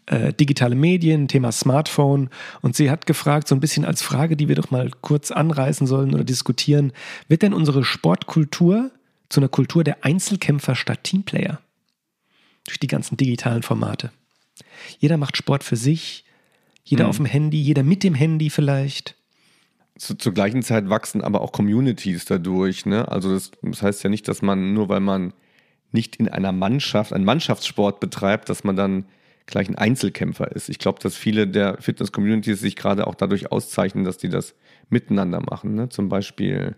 [0.05, 2.29] äh, digitale Medien, Thema Smartphone.
[2.61, 5.85] Und sie hat gefragt, so ein bisschen als Frage, die wir doch mal kurz anreißen
[5.87, 6.93] sollen oder diskutieren,
[7.27, 8.91] wird denn unsere Sportkultur
[9.29, 11.59] zu einer Kultur der Einzelkämpfer statt Teamplayer?
[12.65, 14.11] Durch die ganzen digitalen Formate.
[14.99, 16.23] Jeder macht Sport für sich,
[16.83, 17.09] jeder Mhm.
[17.09, 19.15] auf dem Handy, jeder mit dem Handy vielleicht.
[19.97, 22.85] Zu, zur gleichen Zeit wachsen aber auch Communities dadurch.
[22.85, 23.07] Ne?
[23.07, 25.33] Also das, das heißt ja nicht, dass man nur weil man
[25.91, 29.05] nicht in einer Mannschaft, einen Mannschaftssport betreibt, dass man dann
[29.45, 30.69] gleich ein Einzelkämpfer ist.
[30.69, 34.55] Ich glaube, dass viele der Fitness-Communities sich gerade auch dadurch auszeichnen, dass die das
[34.89, 35.75] miteinander machen.
[35.75, 35.89] Ne?
[35.89, 36.75] Zum Beispiel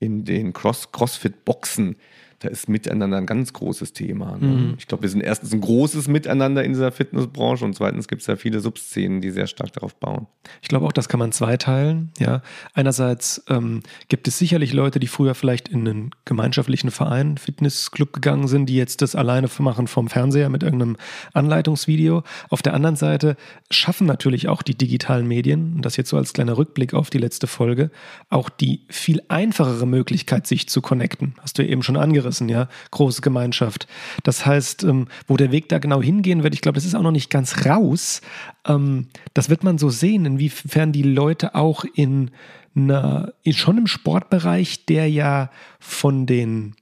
[0.00, 1.96] in den Cross Crossfit-Boxen,
[2.40, 4.36] da ist Miteinander ein ganz großes Thema.
[4.38, 4.74] Ne?
[4.78, 8.26] Ich glaube, wir sind erstens ein großes Miteinander in dieser Fitnessbranche und zweitens gibt es
[8.26, 10.26] ja viele Subszenen, die sehr stark darauf bauen.
[10.62, 12.10] Ich glaube auch, das kann man zweiteilen.
[12.18, 12.42] Ja,
[12.74, 18.48] einerseits ähm, gibt es sicherlich Leute, die früher vielleicht in einen gemeinschaftlichen Verein, Fitnessclub gegangen
[18.48, 20.96] sind, die jetzt das alleine machen vom Fernseher mit irgendeinem
[21.32, 22.22] Anleitungsvideo.
[22.50, 23.36] Auf der anderen Seite
[23.70, 27.18] schaffen natürlich auch die digitalen Medien, und das jetzt so als kleiner Rückblick auf die
[27.18, 27.90] letzte Folge,
[28.28, 31.34] auch die viel einfachere Möglichkeit, sich zu connecten.
[31.40, 33.86] Hast du eben schon angerissen, ja, große Gemeinschaft.
[34.22, 37.02] Das heißt, ähm, wo der Weg da genau hingehen wird, ich glaube, das ist auch
[37.02, 38.22] noch nicht ganz raus.
[38.66, 42.30] Ähm, das wird man so sehen, inwiefern die Leute auch in
[42.74, 46.74] einer, in, schon im Sportbereich, der ja von den,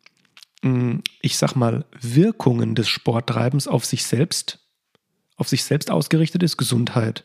[0.62, 4.60] mh, ich sag mal, Wirkungen des Sporttreibens auf sich selbst,
[5.36, 7.24] auf sich selbst ausgerichtet ist, Gesundheit,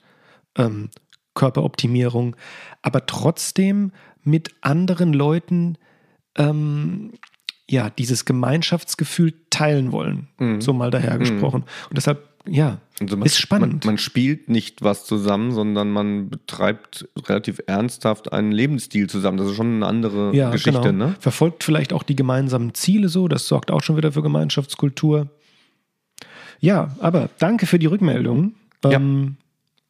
[0.58, 0.90] ähm,
[1.36, 2.36] Körperoptimierung,
[2.82, 3.92] aber trotzdem
[4.24, 5.78] mit anderen Leuten
[6.36, 7.14] ähm,
[7.70, 10.28] ja, dieses Gemeinschaftsgefühl teilen wollen.
[10.60, 11.64] So mal dahergesprochen.
[11.90, 13.84] Und deshalb, ja, Also man, ist spannend.
[13.86, 19.38] Man, man spielt nicht was zusammen, sondern man betreibt relativ ernsthaft einen Lebensstil zusammen.
[19.38, 21.08] Das ist schon eine andere ja, Geschichte, genau.
[21.08, 21.16] ne?
[21.20, 23.28] Verfolgt vielleicht auch die gemeinsamen Ziele so.
[23.28, 25.28] Das sorgt auch schon wieder für Gemeinschaftskultur.
[26.60, 28.54] Ja, aber danke für die Rückmeldung.
[28.86, 28.92] Ja.
[28.94, 29.36] Ähm,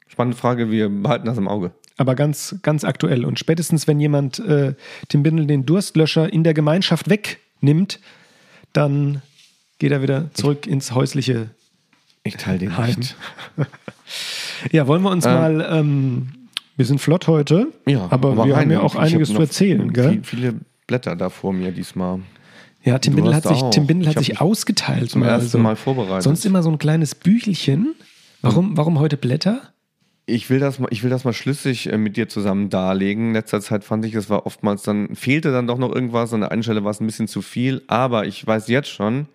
[0.07, 1.73] Spannende Frage, wir behalten das im Auge.
[1.97, 3.23] aber ganz, ganz aktuell.
[3.23, 4.73] Und spätestens, wenn jemand äh,
[5.09, 7.09] Tim Bindel den Durstlöscher in der Gemeinschaft
[7.61, 7.99] wegnimmt,
[8.73, 9.21] dann
[9.79, 11.49] geht er wieder zurück ins häusliche
[12.23, 12.95] Ich teile den Heim.
[12.97, 13.15] nicht.
[14.71, 15.33] Ja, wollen wir uns Ähm.
[15.33, 16.27] mal, ähm,
[16.77, 18.61] wir sind flott heute, Ja, aber, wir rein.
[18.63, 20.11] haben ja auch Ich einiges zu erzählen, gell?
[20.11, 20.53] Viel, viele
[20.87, 22.21] Blätter da vor mir diesmal.
[22.83, 23.69] Ja, Tim Bindel hat sich, auch.
[23.69, 25.11] Tim Bindel Ich hat sich ausgeteilt.
[25.11, 25.57] zum mal ersten so.
[25.59, 26.23] Mal vorbereitet.
[26.23, 27.93] Sonst immer so ein kleines Büchelchen.
[28.41, 29.61] Warum, warum heute Blätter?
[30.29, 33.29] Ich will das mal, ich will das mal schlüssig äh, mit dir zusammen darlegen.
[33.29, 36.33] In letzter Zeit fand ich, es war oftmals dann, fehlte dann doch noch irgendwas.
[36.33, 37.81] An der einen Stelle war es ein bisschen zu viel.
[37.87, 39.27] Aber ich weiß jetzt schon,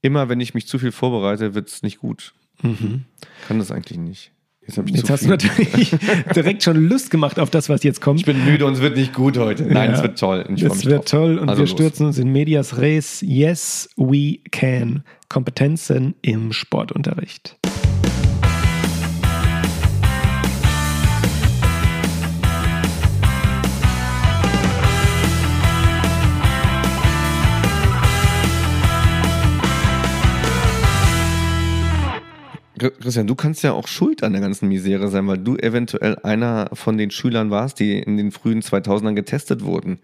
[0.00, 2.34] immer wenn ich mich zu viel vorbereite, wird es nicht gut.
[2.60, 4.32] Kann das eigentlich nicht.
[4.66, 4.86] Jetzt, Mhm.
[4.88, 5.36] Jetzt hast viel.
[5.36, 5.90] du natürlich
[6.36, 8.20] direkt schon Lust gemacht auf das, was jetzt kommt.
[8.20, 9.64] Ich bin müde und es wird nicht gut heute.
[9.64, 9.96] Nein, Ja.
[9.96, 10.44] es wird toll.
[10.54, 11.04] Es wird drauf.
[11.04, 11.70] toll und Also wir los.
[11.70, 13.20] stürzen uns in Medias Res.
[13.22, 15.02] Yes, we can.
[15.28, 17.56] Kompetenzen im Sportunterricht.
[32.90, 36.70] Christian, du kannst ja auch schuld an der ganzen Misere sein, weil du eventuell einer
[36.72, 39.98] von den Schülern warst, die in den frühen 2000ern getestet wurden.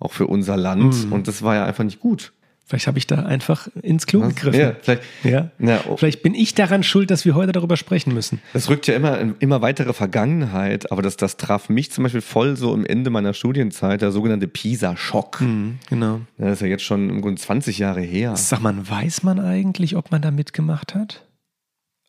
[0.00, 1.06] Auch für unser Land.
[1.06, 1.12] Mhm.
[1.12, 2.32] Und das war ja einfach nicht gut.
[2.68, 4.34] Vielleicht habe ich da einfach ins Klo Was?
[4.34, 4.60] gegriffen.
[4.60, 5.50] Ja, vielleicht, Ja.
[5.58, 5.96] Na, oh.
[5.96, 8.42] Vielleicht bin ich daran schuld, dass wir heute darüber sprechen müssen.
[8.52, 12.20] Das rückt ja immer in immer weitere Vergangenheit, aber das, das traf mich zum Beispiel
[12.20, 15.42] voll so im Ende meiner Studienzeit, der sogenannte Pisa-Schock.
[15.88, 16.20] Genau.
[16.36, 18.36] Das ist ja jetzt schon im Grunde 20 Jahre her.
[18.36, 21.24] Sag mal, weiß man eigentlich, ob man da mitgemacht hat?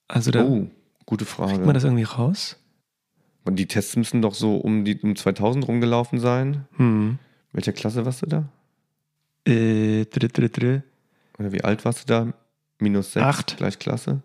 [0.10, 0.67] Also da Oh,
[1.06, 1.74] gute kriegt man Frage.
[1.74, 2.58] das irgendwie raus?
[3.45, 6.65] Und die Tests müssen doch so um die um 2000 rumgelaufen sein.
[6.76, 7.17] Hm.
[7.54, 8.50] Welcher Klasse warst du da?
[9.48, 10.84] Äh, dr, dr, dr.
[11.39, 12.34] Oder wie alt warst du da?
[12.80, 13.58] Minus 6, Acht.
[13.58, 14.22] gleich Klasse.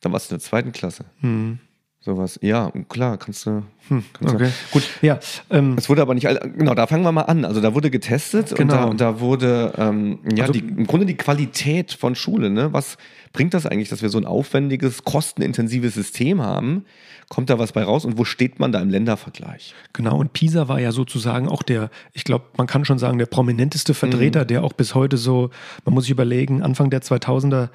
[0.00, 1.06] Dann warst du in der zweiten Klasse.
[1.20, 1.58] Hm.
[2.00, 2.38] Sowas.
[2.42, 3.64] Ja, klar, kannst du.
[3.88, 4.04] Hm.
[4.12, 4.44] Kannst Okay.
[4.46, 5.18] du gut, Ja,
[5.50, 6.28] ähm, es wurde aber nicht.
[6.56, 7.44] Genau, da fangen wir mal an.
[7.44, 8.88] Also da wurde getestet Genau.
[8.88, 12.50] und da, da wurde ähm, ja Also- die, im Grunde die Qualität von Schule.
[12.50, 12.72] Ne?
[12.72, 12.98] Was
[13.32, 16.84] bringt das eigentlich, dass wir so ein aufwendiges, kostenintensives System haben?
[17.28, 19.74] Kommt da was bei raus und wo steht man da im Ländervergleich?
[19.92, 23.26] Genau, und Pisa war ja sozusagen auch der, ich glaube, man kann schon sagen, der
[23.26, 25.50] prominenteste Vertreter, der auch bis heute so,
[25.84, 27.68] man muss sich überlegen, Anfang der 2000er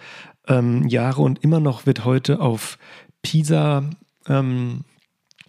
[0.47, 2.79] ähm, Jahre und immer noch wird heute auf
[3.21, 3.83] Pisa,
[4.27, 4.83] ähm,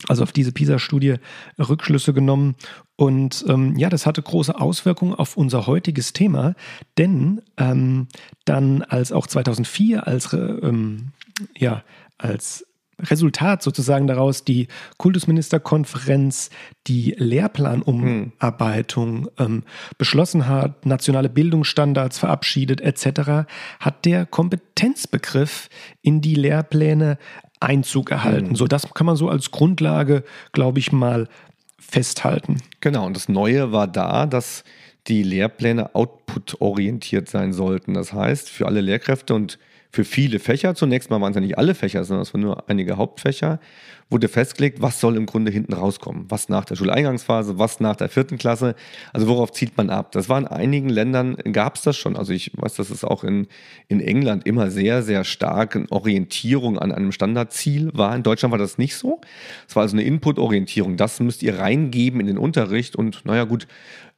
[0.09, 1.17] also auf diese Pisa-Studie
[1.59, 2.57] Rückschlüsse genommen.
[2.97, 6.55] Und ähm, ja, das hatte große Auswirkungen auf unser heutiges Thema,
[6.99, 8.09] denn ähm,
[8.45, 11.13] dann als auch 2004 als, äh, ähm,
[11.57, 11.83] ja,
[12.19, 12.67] als
[13.01, 16.51] Resultat sozusagen daraus die Kultusministerkonferenz
[16.87, 19.65] die Lehrplanumarbeitung ähm,
[19.99, 23.49] beschlossen hat, nationale Bildungsstandards verabschiedet etc.,
[23.81, 25.69] hat der Kompetenzbegriff
[26.03, 27.19] in die Lehrpläne
[27.65, 28.51] Einzug erhalten.
[28.51, 28.57] Mhm.
[28.57, 31.29] So, das kann man so als Grundlage, glaube ich, mal
[31.79, 32.59] festhalten.
[32.81, 34.65] Genau, und das Neue war da, dass
[35.07, 37.95] die Lehrpläne output-orientiert sein sollten.
[37.95, 39.59] Das heißt, für alle Lehrkräfte und
[39.95, 42.69] für viele Fächer, zunächst mal waren es ja nicht alle Fächer, sondern es waren nur
[42.69, 43.61] einige Hauptfächer,
[44.11, 46.27] wurde festgelegt, was soll im Grunde hinten rauskommen.
[46.29, 48.75] Was nach der Schuleingangsphase, was nach der vierten Klasse.
[49.13, 50.11] Also worauf zielt man ab?
[50.13, 52.17] Das war in einigen Ländern, gab es das schon.
[52.17, 53.47] Also ich weiß, dass es auch in,
[53.89, 58.15] in England immer sehr, sehr stark eine Orientierung an einem Standardziel war.
[58.17, 59.21] In Deutschland war das nicht so.
[59.69, 60.97] Es war also eine Input-Orientierung.
[60.97, 63.69] Das müsst ihr reingeben in den Unterricht und naja gut,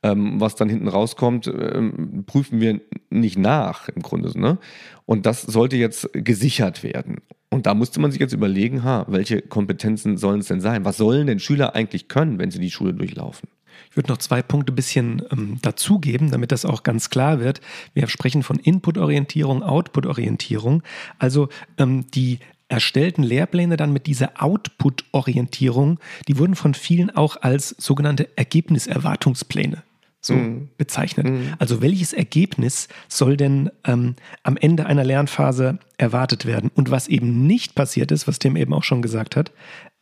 [0.07, 4.39] ähm, was dann hinten rauskommt, ähm, prüfen wir nicht nach im Grunde.
[4.39, 4.59] Ne?
[5.05, 7.19] Und das sollte jetzt gesichert werden.
[7.51, 10.85] Und da musste man sich jetzt überlegen, ha, welche Kompetenzen sollen es denn sein?
[10.85, 13.49] Was sollen denn Schüler eigentlich können, wenn sie die Schule durchlaufen?
[13.91, 17.61] Ich würde noch zwei Punkte ein bisschen ähm, dazugeben, damit das auch ganz klar wird.
[17.95, 20.83] Wir sprechen von Input-Orientierung, Output-Orientierung.
[21.19, 22.39] Also ähm, die
[22.69, 29.83] erstellten Lehrpläne dann mit dieser Output-Orientierung, die wurden von vielen auch als sogenannte Ergebniserwartungspläne
[30.27, 30.69] so mhm.
[30.77, 31.27] bezeichnet.
[31.27, 31.55] Mhm.
[31.59, 36.71] Also welches Ergebnis soll denn ähm, am Ende einer Lernphase erwartet werden?
[36.75, 39.53] Und was eben nicht passiert ist, was Tim eben auch schon gesagt hat,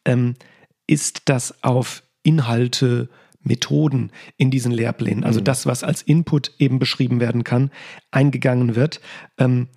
[0.04, 0.34] ähm,
[0.86, 3.08] ist, dass auf Inhalte,
[3.46, 5.44] Methoden in diesen Lehrplänen, also mhm.
[5.44, 7.70] das, was als Input eben beschrieben werden kann,
[8.10, 9.00] eingegangen wird,
[9.38, 9.68] ähm,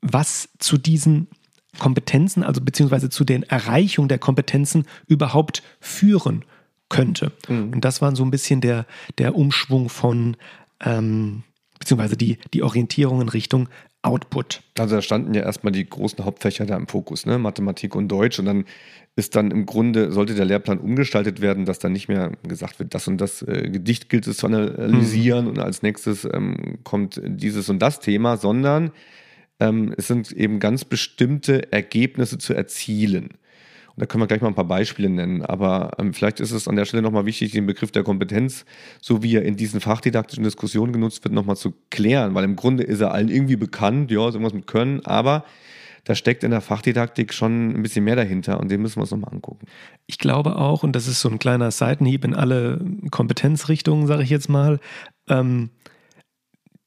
[0.00, 1.28] was zu diesen
[1.78, 6.44] Kompetenzen, also beziehungsweise zu den Erreichung der Kompetenzen überhaupt führen
[6.88, 7.32] könnte.
[7.48, 7.72] Mhm.
[7.74, 8.86] Und das war so ein bisschen der,
[9.18, 10.36] der Umschwung von,
[10.84, 11.42] ähm,
[11.78, 13.68] beziehungsweise die, die Orientierung in Richtung
[14.02, 14.62] Output.
[14.78, 17.36] Also da standen ja erstmal die großen Hauptfächer da im Fokus, ne?
[17.36, 18.38] Mathematik und Deutsch.
[18.38, 18.64] Und dann
[19.16, 22.94] ist dann im Grunde, sollte der Lehrplan umgestaltet werden, dass dann nicht mehr gesagt wird,
[22.94, 25.50] das und das äh, Gedicht gilt es zu analysieren mhm.
[25.50, 28.92] und als nächstes ähm, kommt dieses und das Thema, sondern
[29.58, 33.30] ähm, es sind eben ganz bestimmte Ergebnisse zu erzielen.
[33.98, 35.42] Da können wir gleich mal ein paar Beispiele nennen.
[35.42, 38.64] Aber ähm, vielleicht ist es an der Stelle nochmal wichtig, den Begriff der Kompetenz,
[39.00, 42.34] so wie er in diesen fachdidaktischen Diskussionen genutzt wird, nochmal zu klären.
[42.34, 45.44] Weil im Grunde ist er allen irgendwie bekannt, ja, ist irgendwas mit Können, aber
[46.04, 49.10] da steckt in der Fachdidaktik schon ein bisschen mehr dahinter und den müssen wir uns
[49.10, 49.66] nochmal angucken.
[50.06, 52.80] Ich glaube auch, und das ist so ein kleiner Seitenhieb in alle
[53.10, 54.80] Kompetenzrichtungen, sage ich jetzt mal,
[55.28, 55.68] ähm,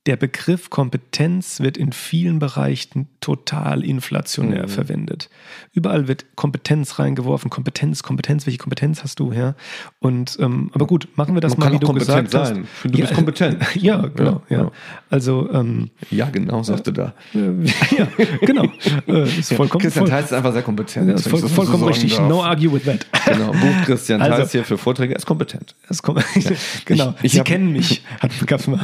[0.07, 4.69] der Begriff Kompetenz wird in vielen Bereichen total inflationär mhm.
[4.69, 5.29] verwendet.
[5.73, 9.53] Überall wird Kompetenz reingeworfen, Kompetenz, Kompetenz, welche Kompetenz hast du, ja?
[9.99, 12.67] Und ähm, aber gut, machen wir das Man mal, wie du gesagt sein.
[12.83, 12.91] hast.
[12.91, 13.57] Du ja, bist kompetent.
[13.81, 14.63] Ja, genau, ja.
[14.63, 14.71] ja.
[15.09, 17.13] Also ähm, ja, genau, sagst du da.
[17.33, 17.37] Äh,
[17.97, 18.07] ja,
[18.41, 18.65] genau.
[19.07, 19.81] Äh, ist vollkommen.
[19.81, 21.09] Christian Theis ist einfach sehr kompetent.
[21.09, 22.15] Ja, ist voll, vollkommen richtig.
[22.15, 22.27] Darf.
[22.27, 23.05] No argue with that.
[23.31, 23.51] Genau.
[23.51, 25.13] Buch Christian also, Theis hier für Vorträge.
[25.13, 25.75] Er ist kompetent.
[25.89, 26.17] Ist kom
[26.85, 27.13] genau.
[27.19, 28.03] Ich, ich Sie kennen mich.
[28.19, 28.81] Hat gab's mal.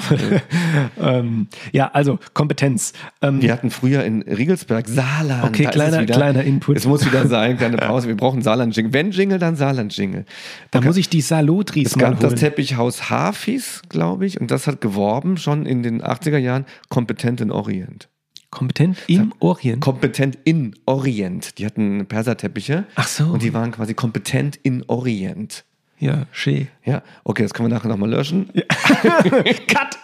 [1.08, 2.94] Ähm, ja, also Kompetenz.
[3.22, 5.46] Ähm, wir hatten früher in Riegelsberg Saarland.
[5.46, 6.78] Okay, kleiner, kleiner Input.
[6.78, 8.08] Es muss wieder sein, kleine Pause.
[8.08, 8.94] Wir brauchen Saarland-Jingle.
[8.94, 10.26] Wenn Jingle, dann Saarland-Jingle.
[10.72, 14.82] Da muss ich die Salutris Es gab das Teppichhaus Hafis, glaube ich, und das hat
[14.82, 18.10] geworben schon in den 80er Jahren, kompetent in Orient.
[18.50, 19.82] Kompetent im Orient?
[19.82, 21.58] Kompetent in Orient.
[21.58, 22.86] Die hatten Perserteppiche.
[22.96, 23.26] Ach so.
[23.26, 25.66] Und die waren quasi kompetent in Orient.
[26.00, 26.68] Ja, schön.
[26.86, 28.50] Ja, okay, das können wir nachher nochmal löschen.
[28.54, 28.64] Ja.
[29.68, 29.98] Cut!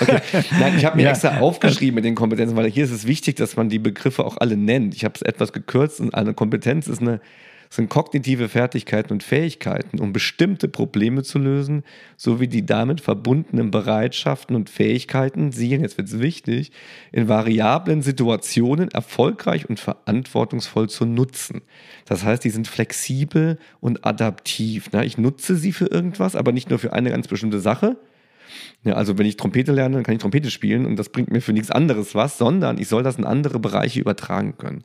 [0.00, 0.20] Okay.
[0.58, 1.10] Nein, ich habe mir ja.
[1.10, 4.36] extra aufgeschrieben mit den Kompetenzen, weil hier ist es wichtig, dass man die Begriffe auch
[4.38, 4.94] alle nennt.
[4.94, 7.20] Ich habe es etwas gekürzt und eine Kompetenz ist eine,
[7.70, 11.84] sind kognitive Fertigkeiten und Fähigkeiten, um bestimmte Probleme zu lösen,
[12.16, 16.72] sowie die damit verbundenen Bereitschaften und Fähigkeiten, sehen, jetzt wird es wichtig,
[17.12, 21.62] in variablen Situationen erfolgreich und verantwortungsvoll zu nutzen.
[22.06, 24.90] Das heißt, die sind flexibel und adaptiv.
[25.02, 27.96] Ich nutze sie für irgendwas, aber nicht nur für eine ganz bestimmte Sache,
[28.84, 31.40] ja, also wenn ich Trompete lerne, dann kann ich Trompete spielen und das bringt mir
[31.40, 34.84] für nichts anderes was, sondern ich soll das in andere Bereiche übertragen können.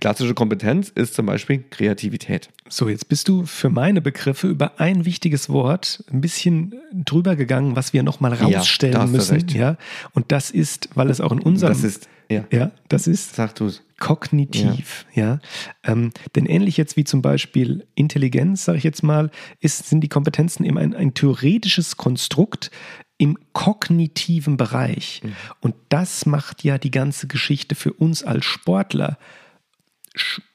[0.00, 2.48] Klassische Kompetenz ist zum Beispiel Kreativität.
[2.68, 7.76] So, jetzt bist du für meine Begriffe über ein wichtiges Wort ein bisschen drüber gegangen,
[7.76, 9.48] was wir nochmal rausstellen ja, müssen.
[9.48, 9.76] Ja,
[10.12, 11.72] und das ist, weil es auch in unserem.
[11.72, 12.44] Das ist, ja.
[12.50, 13.36] Ja, das ist.
[13.36, 13.82] Sag du's.
[14.00, 15.24] Kognitiv, ja.
[15.24, 15.40] ja.
[15.84, 20.08] Ähm, denn ähnlich jetzt wie zum Beispiel Intelligenz, sage ich jetzt mal, ist, sind die
[20.08, 22.70] Kompetenzen eben ein, ein theoretisches Konstrukt,
[23.18, 25.20] im kognitiven Bereich.
[25.22, 25.32] Mhm.
[25.60, 29.18] Und das macht ja die ganze Geschichte für uns als Sportler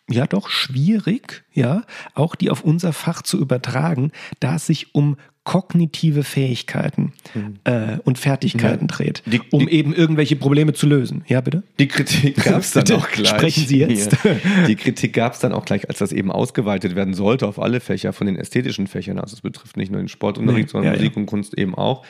[0.10, 1.84] ja doch schwierig, ja,
[2.16, 7.60] auch die auf unser Fach zu übertragen, da es sich um kognitive Fähigkeiten mhm.
[7.64, 8.96] äh, und Fertigkeiten ja.
[8.96, 11.24] dreht, die, um die, eben irgendwelche Probleme zu lösen.
[11.28, 11.64] Ja, bitte?
[11.80, 13.30] Die Kritik gab es dann auch gleich.
[13.30, 14.16] Sprechen Sie jetzt.
[14.24, 14.66] Ja.
[14.68, 17.80] Die Kritik gab es dann auch gleich, als das eben ausgeweitet werden sollte auf alle
[17.80, 19.20] Fächer von den ästhetischen Fächern.
[19.20, 20.72] Also es betrifft nicht nur den Sportunterricht, nee.
[20.72, 22.06] sondern ja, Musik und Kunst eben auch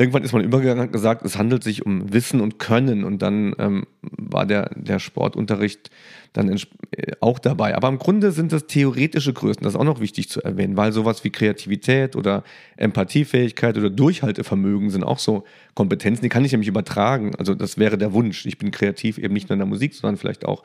[0.00, 3.54] irgendwann ist man übergegangen und gesagt, es handelt sich um Wissen und Können und dann
[3.58, 5.90] ähm, war der, der Sportunterricht
[6.32, 7.76] dann äh, auch dabei.
[7.76, 10.92] Aber im Grunde sind das theoretische Größen, das ist auch noch wichtig zu erwähnen, weil
[10.92, 12.44] sowas wie Kreativität oder
[12.78, 17.34] Empathiefähigkeit oder Durchhaltevermögen sind auch so Kompetenzen, die kann ich nämlich übertragen.
[17.36, 18.46] Also das wäre der Wunsch.
[18.46, 20.62] Ich bin kreativ eben nicht nur in der Musik, sondern vielleicht auch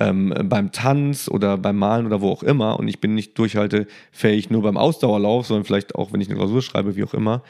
[0.00, 2.78] ähm, beim Tanz oder beim Malen oder wo auch immer.
[2.78, 6.62] Und ich bin nicht durchhaltefähig nur beim Ausdauerlauf, sondern vielleicht auch, wenn ich eine Klausur
[6.62, 7.42] schreibe, wie auch immer.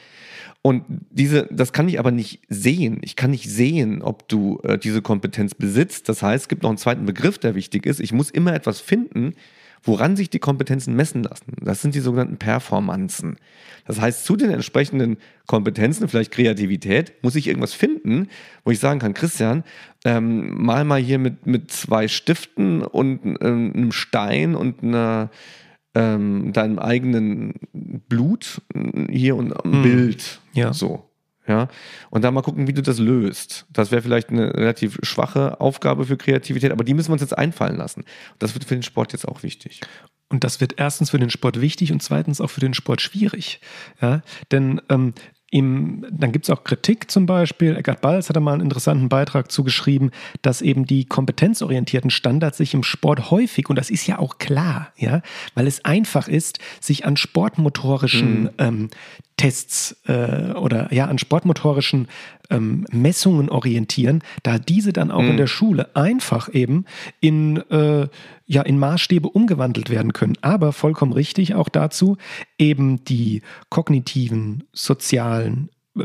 [0.61, 2.99] Und diese, das kann ich aber nicht sehen.
[3.01, 6.09] Ich kann nicht sehen, ob du äh, diese Kompetenz besitzt.
[6.09, 8.01] Das heißt, es gibt noch einen zweiten Begriff, der wichtig ist.
[8.01, 9.35] Ich muss immer etwas finden,
[9.83, 11.53] woran sich die Kompetenzen messen lassen.
[11.61, 13.37] Das sind die sogenannten Performanzen.
[13.85, 18.27] Das heißt, zu den entsprechenden Kompetenzen, vielleicht Kreativität, muss ich irgendwas finden,
[18.63, 19.63] wo ich sagen kann, Christian,
[20.05, 25.29] ähm, mal mal hier mit, mit zwei Stiften und ähm, einem Stein und einer
[25.95, 28.61] ähm, deinem eigenen Blut
[29.09, 29.81] hier und ein hm.
[29.81, 30.39] Bild.
[30.53, 30.71] Ja.
[30.73, 31.08] So.
[31.49, 31.67] Ja,
[32.11, 33.65] und dann mal gucken, wie du das löst.
[33.71, 37.35] Das wäre vielleicht eine relativ schwache Aufgabe für Kreativität, aber die müssen wir uns jetzt
[37.35, 38.05] einfallen lassen.
[38.37, 39.81] Das wird für den Sport jetzt auch wichtig.
[40.29, 43.61] Und das wird erstens für den Sport wichtig und zweitens auch für den Sport schwierig.
[43.99, 45.15] Ja, denn ähm,
[45.51, 47.75] im, dann gibt es auch Kritik zum Beispiel.
[47.75, 52.73] Eckart Balz hat da mal einen interessanten Beitrag zugeschrieben, dass eben die kompetenzorientierten Standards sich
[52.73, 55.21] im Sport häufig, und das ist ja auch klar, ja,
[55.55, 58.49] weil es einfach ist, sich an sportmotorischen mhm.
[58.59, 58.89] ähm,
[59.37, 62.09] Tests äh, oder ja an sportmotorischen
[62.49, 65.31] ähm, Messungen orientieren, da diese dann auch mhm.
[65.31, 66.85] in der Schule einfach eben
[67.19, 68.07] in, äh,
[68.45, 70.37] ja, in Maßstäbe umgewandelt werden können.
[70.41, 72.17] Aber vollkommen richtig auch dazu,
[72.57, 76.03] eben die kognitiven, sozialen, äh,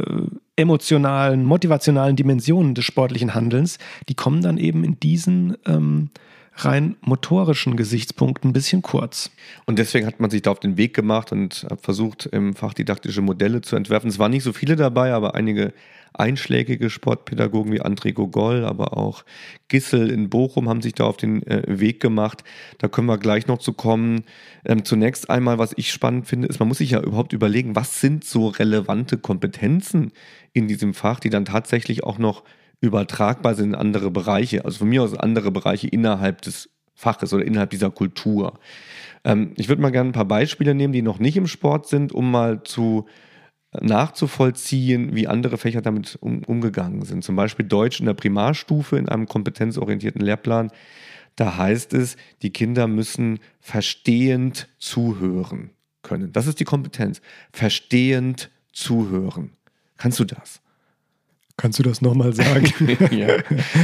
[0.57, 3.79] emotionalen, motivationalen Dimensionen des sportlichen Handelns,
[4.09, 6.11] die kommen dann eben in diesen ähm,
[6.57, 9.31] rein motorischen Gesichtspunkten ein bisschen kurz.
[9.67, 13.23] Und deswegen hat man sich da auf den Weg gemacht und versucht, im Fach didaktische
[13.23, 14.09] Modelle zu entwerfen.
[14.09, 15.73] Es waren nicht so viele dabei, aber einige
[16.15, 19.25] einschlägige Sportpädagogen wie André Gogol, aber auch
[19.69, 22.45] Gissel in Bochum haben sich da auf den äh, Weg gemacht.
[22.79, 24.25] Da können wir gleich noch zu kommen.
[24.65, 28.01] Ähm, zunächst einmal, was ich spannend finde, ist, man muss sich ja überhaupt überlegen, was
[28.01, 30.13] sind so relevante Kompetenzen
[30.53, 32.45] in diesem Fach, die dann tatsächlich auch noch
[32.81, 34.65] übertragbar sind in andere Bereiche.
[34.65, 38.59] Also von mir aus andere Bereiche innerhalb des Faches oder innerhalb dieser Kultur.
[39.25, 42.13] Ähm, ich würde mal gerne ein paar Beispiele nehmen, die noch nicht im Sport sind,
[42.13, 43.07] um mal zu
[43.81, 47.25] nachzuvollziehen, wie andere Fächer damit um, umgegangen sind.
[47.25, 50.71] Zum Beispiel Deutsch in der Primarstufe in einem kompetenzorientierten Lehrplan.
[51.37, 55.71] Da heißt es, die Kinder müssen verstehend zuhören
[56.03, 56.33] können.
[56.33, 57.21] Das ist die Kompetenz.
[57.53, 59.53] Verstehend zuhören.
[59.97, 60.61] Kannst du das?
[61.57, 62.73] Kannst du das nochmal sagen?
[63.13, 63.29] ja.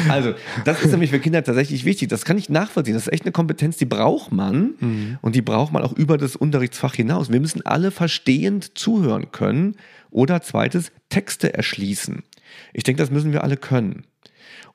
[0.09, 2.09] Also, das ist nämlich für Kinder tatsächlich wichtig.
[2.09, 2.95] Das kann ich nachvollziehen.
[2.95, 4.75] Das ist echt eine Kompetenz, die braucht man.
[4.81, 5.19] Mhm.
[5.23, 7.31] Und die braucht man auch über das Unterrichtsfach hinaus.
[7.31, 9.77] Wir müssen alle verstehend zuhören können
[10.11, 12.25] oder zweites Texte erschließen.
[12.73, 14.03] Ich denke, das müssen wir alle können.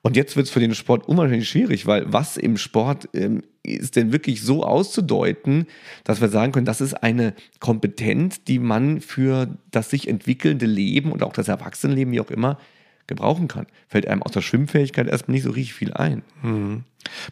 [0.00, 3.96] Und jetzt wird es für den Sport unwahrscheinlich schwierig, weil was im Sport ähm, ist
[3.96, 5.66] denn wirklich so auszudeuten,
[6.04, 11.12] dass wir sagen können, das ist eine Kompetenz, die man für das sich entwickelnde Leben
[11.12, 12.58] und auch das Erwachsenenleben, wie auch immer,
[13.06, 13.66] gebrauchen kann.
[13.88, 16.22] Fällt einem aus der Schwimmfähigkeit erstmal nicht so richtig viel ein.
[16.42, 16.84] Mhm.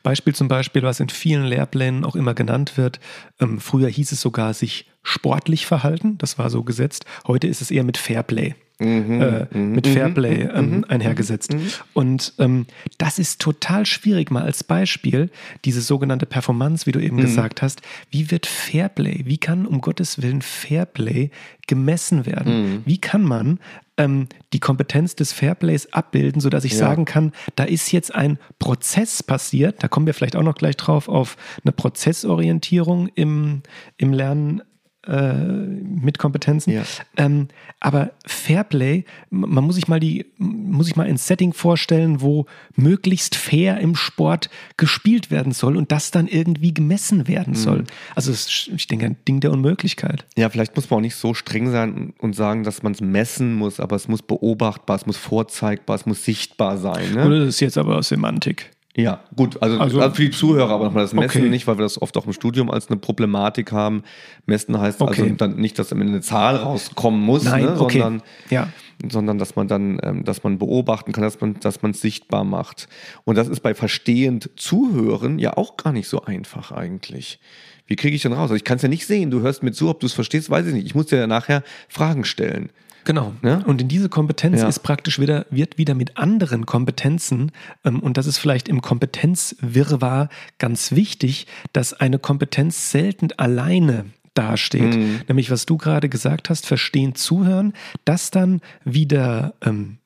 [0.02, 3.00] Beispiel zum Beispiel, was in vielen Lehrplänen auch immer genannt wird.
[3.40, 7.04] Ähm, früher hieß es sogar sich sportlich verhalten, das war so gesetzt.
[7.26, 8.54] Heute ist es eher mit Fairplay.
[8.80, 11.54] Mhm, äh, mhm, mit Fairplay mhm, ähm, mhm, einhergesetzt.
[11.92, 12.66] Und ähm,
[12.98, 15.30] das ist total schwierig, mal als Beispiel,
[15.64, 17.82] diese sogenannte Performance, wie du eben gesagt hast.
[18.10, 21.30] Wie wird Fairplay, wie kann um Gottes Willen Fairplay
[21.68, 22.82] gemessen werden?
[22.84, 23.60] Wie kann man
[23.96, 26.78] ähm, die Kompetenz des Fairplays abbilden, sodass ich ja.
[26.78, 30.76] sagen kann, da ist jetzt ein Prozess passiert, da kommen wir vielleicht auch noch gleich
[30.76, 33.62] drauf, auf eine Prozessorientierung im,
[33.96, 34.62] im Lernen
[35.06, 36.72] äh, mit Kompetenzen.
[36.72, 36.82] Ja.
[37.16, 37.48] Ähm,
[37.80, 43.36] aber Fairplay, man muss sich mal die, muss sich mal ein Setting vorstellen, wo möglichst
[43.36, 47.58] fair im Sport gespielt werden soll und das dann irgendwie gemessen werden mhm.
[47.58, 47.84] soll.
[48.14, 50.24] Also ist, ich denke, ein Ding der Unmöglichkeit.
[50.36, 53.54] Ja, vielleicht muss man auch nicht so streng sein und sagen, dass man es messen
[53.54, 57.14] muss, aber es muss beobachtbar, es muss vorzeigbar, es muss sichtbar sein.
[57.14, 57.40] Ne?
[57.40, 58.73] Das ist jetzt aber Semantik.
[58.96, 61.50] Ja, gut, also, also, also für die Zuhörer aber nochmal das Messen okay.
[61.50, 64.04] nicht, weil wir das oft auch im Studium als eine Problematik haben.
[64.46, 65.22] Messen heißt also okay.
[65.22, 67.98] also dann nicht, dass eine Zahl rauskommen muss, Nein, ne, okay.
[67.98, 68.68] sondern, ja.
[69.10, 72.44] sondern dass man dann, ähm, dass man beobachten kann, dass man, dass man es sichtbar
[72.44, 72.88] macht.
[73.24, 77.40] Und das ist bei verstehend Zuhören ja auch gar nicht so einfach eigentlich.
[77.86, 78.42] Wie kriege ich denn raus?
[78.42, 79.32] Also ich kann es ja nicht sehen.
[79.32, 80.86] Du hörst mir zu, ob du es verstehst, weiß ich nicht.
[80.86, 82.70] Ich muss dir ja nachher Fragen stellen.
[83.04, 83.34] Genau.
[83.42, 83.58] Ja?
[83.58, 84.68] Und in diese Kompetenz ja.
[84.68, 87.52] ist praktisch wieder, wird wieder mit anderen Kompetenzen,
[87.84, 94.96] ähm, und das ist vielleicht im Kompetenzwirrwarr ganz wichtig, dass eine Kompetenz selten alleine dasteht.
[94.96, 95.20] Mhm.
[95.28, 97.72] Nämlich, was du gerade gesagt hast, verstehen, zuhören,
[98.04, 99.98] das dann wieder ähm,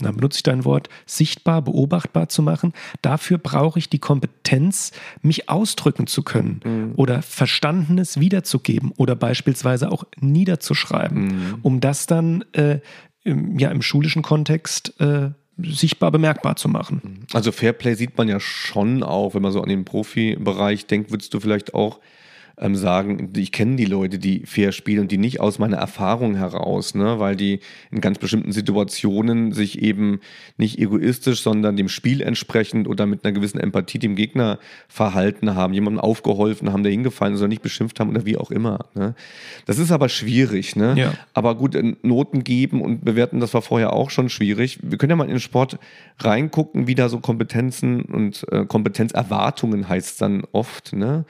[0.00, 2.72] da benutze ich dein Wort, sichtbar, beobachtbar zu machen.
[3.02, 6.92] Dafür brauche ich die Kompetenz, mich ausdrücken zu können mhm.
[6.96, 11.58] oder Verstandenes wiederzugeben oder beispielsweise auch niederzuschreiben, mhm.
[11.62, 12.80] um das dann äh,
[13.24, 17.00] im, ja, im schulischen Kontext äh, sichtbar bemerkbar zu machen.
[17.02, 17.26] Mhm.
[17.32, 21.34] Also Fairplay sieht man ja schon auch, wenn man so an den Profibereich denkt, würdest
[21.34, 22.00] du vielleicht auch
[22.60, 26.34] ähm, sagen, ich kenne die Leute, die fair spielen und die nicht aus meiner Erfahrung
[26.36, 30.20] heraus, ne, weil die in ganz bestimmten Situationen sich eben
[30.56, 35.72] nicht egoistisch, sondern dem Spiel entsprechend oder mit einer gewissen Empathie dem Gegner verhalten haben,
[35.74, 38.86] jemandem aufgeholfen haben, der hingefallen ist oder nicht beschimpft haben oder wie auch immer.
[38.94, 39.14] Ne.
[39.66, 40.94] Das ist aber schwierig, ne?
[40.96, 41.14] Ja.
[41.34, 44.78] Aber gut, äh, Noten geben und bewerten, das war vorher auch schon schwierig.
[44.82, 45.78] Wir können ja mal in den Sport
[46.18, 51.24] reingucken, wie da so Kompetenzen und äh, Kompetenzerwartungen heißt dann oft, ne?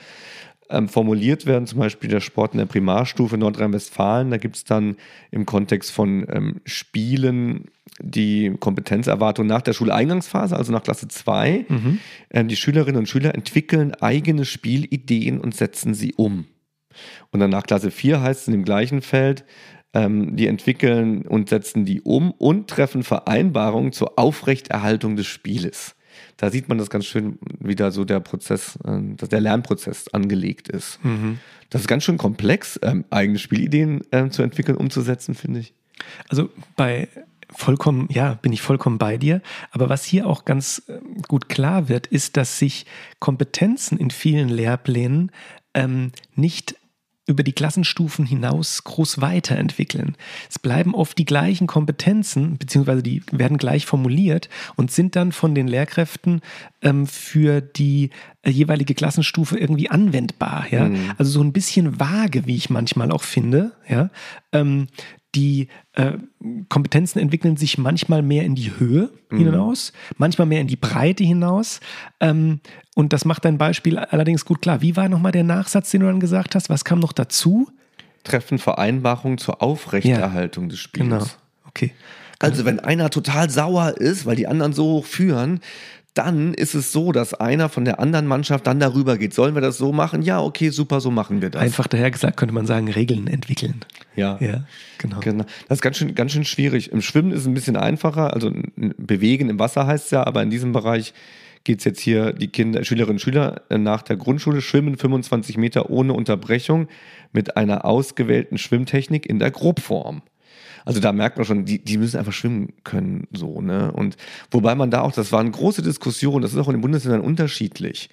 [0.70, 4.30] Ähm, formuliert werden, zum Beispiel der Sport in der Primarstufe Nordrhein-Westfalen.
[4.30, 4.96] Da gibt es dann
[5.30, 7.66] im Kontext von ähm, Spielen
[8.00, 11.66] die Kompetenzerwartung nach der Schuleingangsphase, also nach Klasse 2.
[11.68, 11.98] Mhm.
[12.30, 16.46] Ähm, die Schülerinnen und Schüler entwickeln eigene Spielideen und setzen sie um.
[17.30, 19.44] Und dann nach Klasse 4 heißt es in dem gleichen Feld,
[19.94, 25.94] ähm, die entwickeln und setzen die um und treffen Vereinbarungen zur Aufrechterhaltung des Spieles
[26.38, 30.08] da sieht man das ganz schön, wie da so der Prozess, äh, dass der Lernprozess
[30.08, 31.04] angelegt ist.
[31.04, 31.38] Mhm.
[31.68, 35.74] Das ist ganz schön komplex, ähm, eigene Spielideen äh, zu entwickeln, umzusetzen, finde ich.
[36.28, 37.08] Also bei
[37.50, 39.42] vollkommen, ja, bin ich vollkommen bei dir.
[39.70, 42.86] Aber was hier auch ganz äh, gut klar wird, ist, dass sich
[43.18, 45.32] Kompetenzen in vielen Lehrplänen
[45.74, 46.76] ähm, nicht
[47.28, 50.16] über die Klassenstufen hinaus groß weiterentwickeln.
[50.50, 55.54] Es bleiben oft die gleichen Kompetenzen, beziehungsweise die werden gleich formuliert und sind dann von
[55.54, 56.40] den Lehrkräften
[56.82, 58.10] ähm, für die
[58.42, 60.66] äh, jeweilige Klassenstufe irgendwie anwendbar.
[60.70, 60.88] Ja?
[60.88, 61.12] Mhm.
[61.18, 63.72] Also so ein bisschen vage, wie ich manchmal auch finde.
[63.88, 64.10] Ja?
[64.52, 64.88] Ähm,
[65.34, 66.12] die äh,
[66.68, 69.38] Kompetenzen entwickeln sich manchmal mehr in die Höhe mhm.
[69.38, 71.80] hinaus, manchmal mehr in die Breite hinaus.
[72.20, 72.60] Ähm,
[72.94, 74.80] und das macht dein Beispiel allerdings gut klar.
[74.80, 76.70] Wie war nochmal der Nachsatz, den du dann gesagt hast?
[76.70, 77.70] Was kam noch dazu?
[78.24, 81.08] Treffen Vereinbarungen zur Aufrechterhaltung ja, des Spiels.
[81.08, 81.24] Genau.
[81.66, 81.92] Okay.
[82.40, 85.60] Also, wenn einer total sauer ist, weil die anderen so hoch führen,
[86.18, 89.32] dann ist es so, dass einer von der anderen Mannschaft dann darüber geht.
[89.32, 90.22] Sollen wir das so machen?
[90.22, 91.62] Ja, okay, super, so machen wir das.
[91.62, 93.84] Einfach daher gesagt könnte man sagen, Regeln entwickeln.
[94.16, 94.64] Ja, ja
[94.98, 95.20] genau.
[95.20, 95.44] genau.
[95.68, 96.90] Das ist ganz schön, ganz schön schwierig.
[96.90, 98.34] Im Schwimmen ist es ein bisschen einfacher.
[98.34, 101.14] Also bewegen im Wasser heißt es ja, aber in diesem Bereich
[101.62, 105.56] geht es jetzt hier die Kinder, Schülerinnen und Schüler äh, nach der Grundschule schwimmen 25
[105.56, 106.88] Meter ohne Unterbrechung
[107.32, 110.22] mit einer ausgewählten Schwimmtechnik in der Grobform.
[110.84, 113.92] Also da merkt man schon, die, die müssen einfach schwimmen können, so, ne?
[113.92, 114.16] Und
[114.50, 117.20] wobei man da auch, das war eine große Diskussion, das ist auch in den Bundesländern
[117.20, 118.08] unterschiedlich.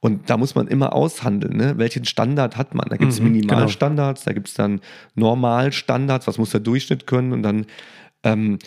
[0.00, 1.78] Und da muss man immer aushandeln, ne?
[1.78, 2.88] welchen Standard hat man.
[2.88, 4.30] Da gibt es mhm, Minimalstandards, genau.
[4.30, 4.80] da gibt es dann
[5.14, 7.66] Normalstandards, was muss der Durchschnitt können und dann
[8.24, 8.58] ähm,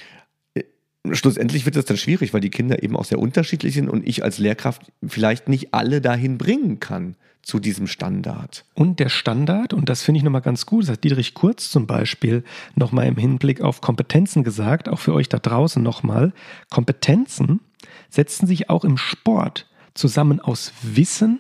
[1.12, 4.24] schlussendlich wird das dann schwierig, weil die Kinder eben auch sehr unterschiedlich sind und ich
[4.24, 8.66] als Lehrkraft vielleicht nicht alle dahin bringen kann zu diesem Standard.
[8.74, 11.86] Und der Standard, und das finde ich nochmal ganz gut, das hat Dietrich Kurz zum
[11.86, 16.34] Beispiel nochmal im Hinblick auf Kompetenzen gesagt, auch für euch da draußen nochmal,
[16.72, 17.62] Kompetenzen
[18.10, 21.40] setzen sich auch im Sport zusammen aus Wissen,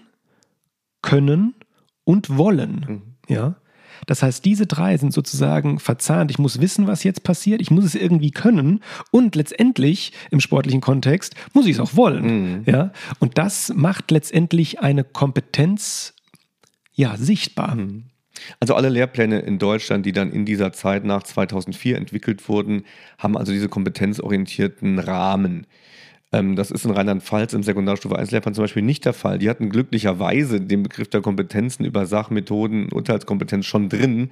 [1.01, 1.55] Können
[2.03, 2.85] und Wollen.
[2.87, 3.01] Mhm.
[3.27, 3.55] Ja.
[4.05, 6.31] Das heißt, diese drei sind sozusagen verzahnt.
[6.31, 7.61] Ich muss wissen, was jetzt passiert.
[7.61, 8.81] Ich muss es irgendwie können.
[9.11, 12.25] Und letztendlich im sportlichen Kontext muss ich es auch wollen.
[12.25, 12.63] Mhm.
[12.65, 12.91] Ja?
[13.19, 16.13] Und das macht letztendlich eine Kompetenz
[16.93, 17.75] ja, sichtbar.
[17.75, 18.05] Mhm.
[18.59, 22.83] Also alle Lehrpläne in Deutschland, die dann in dieser Zeit nach 2004 entwickelt wurden,
[23.17, 25.67] haben also diese kompetenzorientierten Rahmen.
[26.35, 29.39] Ähm, das ist in Rheinland-Pfalz im Sekundarstufe 1 Lehrplan zum Beispiel nicht der Fall.
[29.39, 34.29] Die hatten glücklicherweise den Begriff der Kompetenzen über Sachmethoden, Urteilskompetenz schon drin.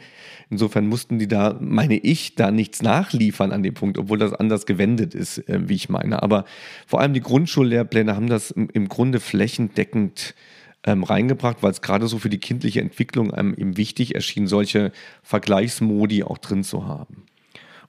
[0.50, 4.66] Insofern mussten die da, meine ich, da nichts nachliefern an dem Punkt, obwohl das anders
[4.66, 6.22] gewendet ist, äh, wie ich meine.
[6.22, 6.44] Aber
[6.88, 10.36] vor allem die Grundschullehrpläne haben das im Grunde flächendeckend
[10.84, 14.92] ähm, reingebracht, weil es gerade so für die kindliche Entwicklung einem eben wichtig erschien, solche
[15.22, 17.24] Vergleichsmodi auch drin zu haben.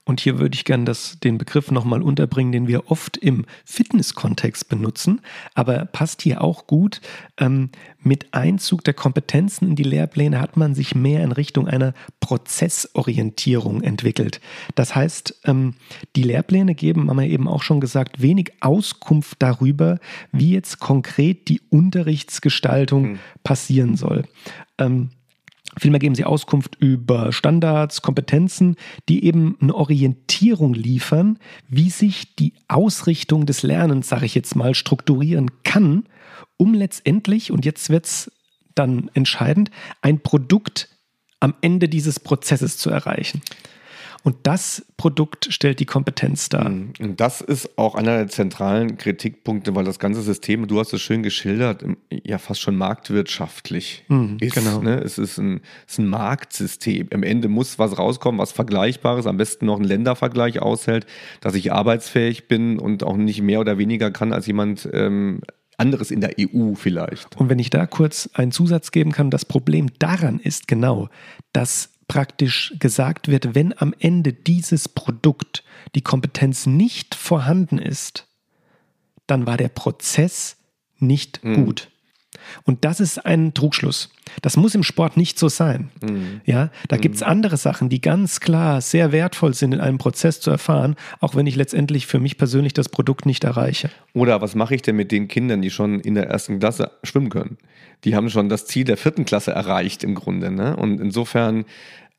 [0.05, 0.91] Und hier würde ich gerne
[1.23, 5.21] den Begriff nochmal unterbringen, den wir oft im Fitness-Kontext benutzen,
[5.55, 7.01] aber passt hier auch gut.
[7.37, 11.93] Ähm, mit Einzug der Kompetenzen in die Lehrpläne hat man sich mehr in Richtung einer
[12.19, 14.41] Prozessorientierung entwickelt.
[14.75, 15.73] Das heißt, ähm,
[16.15, 19.99] die Lehrpläne geben, haben wir eben auch schon gesagt, wenig Auskunft darüber,
[20.31, 23.19] wie jetzt konkret die Unterrichtsgestaltung mhm.
[23.43, 24.25] passieren soll.
[24.77, 25.09] Ähm,
[25.77, 28.75] Vielmehr geben sie Auskunft über Standards, Kompetenzen,
[29.09, 34.73] die eben eine Orientierung liefern, wie sich die Ausrichtung des Lernens, sage ich jetzt mal,
[34.73, 36.05] strukturieren kann,
[36.57, 38.31] um letztendlich, und jetzt wird es
[38.73, 39.71] dann entscheidend,
[40.01, 40.89] ein Produkt
[41.39, 43.41] am Ende dieses Prozesses zu erreichen.
[44.25, 46.67] Und das Produkt stellt die Kompetenz dar.
[46.67, 46.93] Mhm.
[46.99, 51.01] Und das ist auch einer der zentralen Kritikpunkte, weil das ganze System, du hast es
[51.03, 54.55] schön geschildert, ja fast schon marktwirtschaftlich mhm, ist.
[54.55, 54.81] Genau.
[54.81, 54.99] Ne?
[54.99, 57.09] Es ist ein, es ist ein Marktsystem.
[57.13, 61.05] Am Ende muss was rauskommen, was Vergleichbares, am besten noch ein Ländervergleich aushält,
[61.39, 65.41] dass ich arbeitsfähig bin und auch nicht mehr oder weniger kann als jemand ähm,
[65.77, 67.35] anderes in der EU vielleicht.
[67.37, 71.09] Und wenn ich da kurz einen Zusatz geben kann, das Problem daran ist genau,
[71.53, 75.63] dass praktisch gesagt wird, wenn am Ende dieses Produkt
[75.95, 78.27] die Kompetenz nicht vorhanden ist,
[79.27, 80.57] dann war der Prozess
[80.97, 81.65] nicht mhm.
[81.65, 81.89] gut.
[82.63, 84.09] Und das ist ein Trugschluss.
[84.41, 85.89] Das muss im Sport nicht so sein.
[86.01, 86.41] Mhm.
[86.45, 87.01] Ja, da mhm.
[87.01, 90.95] gibt es andere Sachen, die ganz klar sehr wertvoll sind, in einem Prozess zu erfahren,
[91.19, 93.89] auch wenn ich letztendlich für mich persönlich das Produkt nicht erreiche.
[94.13, 97.29] Oder was mache ich denn mit den Kindern, die schon in der ersten Klasse schwimmen
[97.29, 97.57] können?
[98.03, 100.51] Die haben schon das Ziel der vierten Klasse erreicht im Grunde.
[100.51, 100.75] Ne?
[100.75, 101.65] Und insofern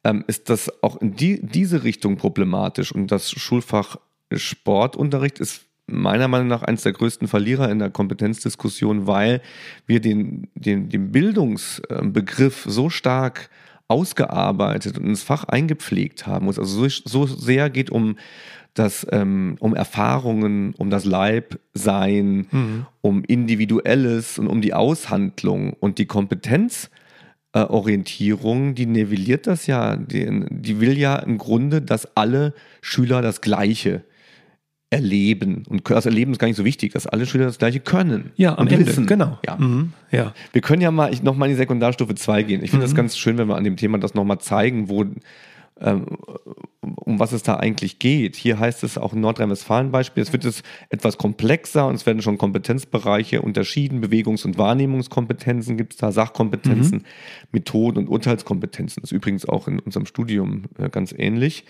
[0.04, 2.92] ähm, ist das auch in die, diese Richtung problematisch.
[2.92, 3.96] Und das Schulfach
[4.34, 9.40] Sportunterricht ist meiner Meinung nach eines der größten Verlierer in der Kompetenzdiskussion, weil
[9.86, 13.48] wir den, den, den Bildungsbegriff so stark
[13.88, 16.48] ausgearbeitet und ins Fach eingepflegt haben.
[16.48, 18.16] Also so, so sehr geht um
[18.74, 22.86] das, ähm, um Erfahrungen, um das Leibsein, mhm.
[23.00, 30.80] um Individuelles und um die Aushandlung und die Kompetenzorientierung, die nivelliert das ja, die, die
[30.80, 34.04] will ja im Grunde, dass alle Schüler das Gleiche
[34.90, 35.64] erleben.
[35.68, 38.30] Und das Erleben ist gar nicht so wichtig, dass alle Schüler das Gleiche können.
[38.36, 39.06] Ja, am Ende, wissen.
[39.06, 39.38] genau.
[39.44, 39.56] Ja.
[39.56, 39.92] Mhm.
[40.12, 40.32] ja.
[40.52, 42.62] Wir können ja mal nochmal in die Sekundarstufe 2 gehen.
[42.62, 42.90] Ich finde mhm.
[42.90, 45.04] das ganz schön, wenn wir an dem Thema das nochmal zeigen, wo,
[45.80, 46.06] ähm,
[46.80, 48.36] um was es da eigentlich geht.
[48.36, 52.22] Hier heißt es auch in Nordrhein-Westfalen Beispiel, es wird jetzt etwas komplexer und es werden
[52.22, 57.04] schon Kompetenzbereiche unterschieden, Bewegungs- und Wahrnehmungskompetenzen gibt es da, Sachkompetenzen, mhm.
[57.50, 59.00] Methoden und Urteilskompetenzen.
[59.00, 61.64] Das ist übrigens auch in unserem Studium äh, ganz ähnlich.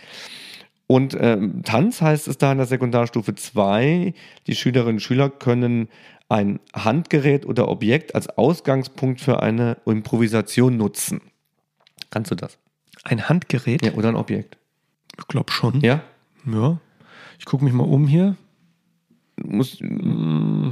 [0.86, 4.14] Und ähm, Tanz heißt es da in der Sekundarstufe 2,
[4.46, 5.88] die Schülerinnen und Schüler können
[6.28, 11.20] ein Handgerät oder Objekt als Ausgangspunkt für eine Improvisation nutzen.
[12.10, 12.58] Kannst du das?
[13.04, 13.84] Ein Handgerät?
[13.84, 14.58] Ja, oder ein Objekt.
[15.18, 15.80] Ich glaube schon.
[15.80, 16.02] Ja?
[16.44, 16.80] Ja.
[17.38, 18.36] Ich gucke mich mal um hier.
[19.36, 20.70] Muss, mm,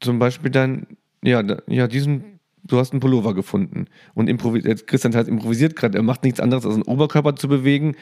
[0.00, 0.86] zum Beispiel dann,
[1.22, 2.35] ja, ja, diesen
[2.66, 6.64] du hast einen Pullover gefunden und improvisiert, Christian hat improvisiert gerade, er macht nichts anderes
[6.64, 7.96] als den Oberkörper zu bewegen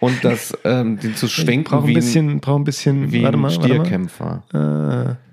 [0.00, 4.42] und das ähm, den zu schwenken brauch ein bisschen, brauch ein bisschen, wie ein Stierkämpfer.
[4.52, 5.32] Äh.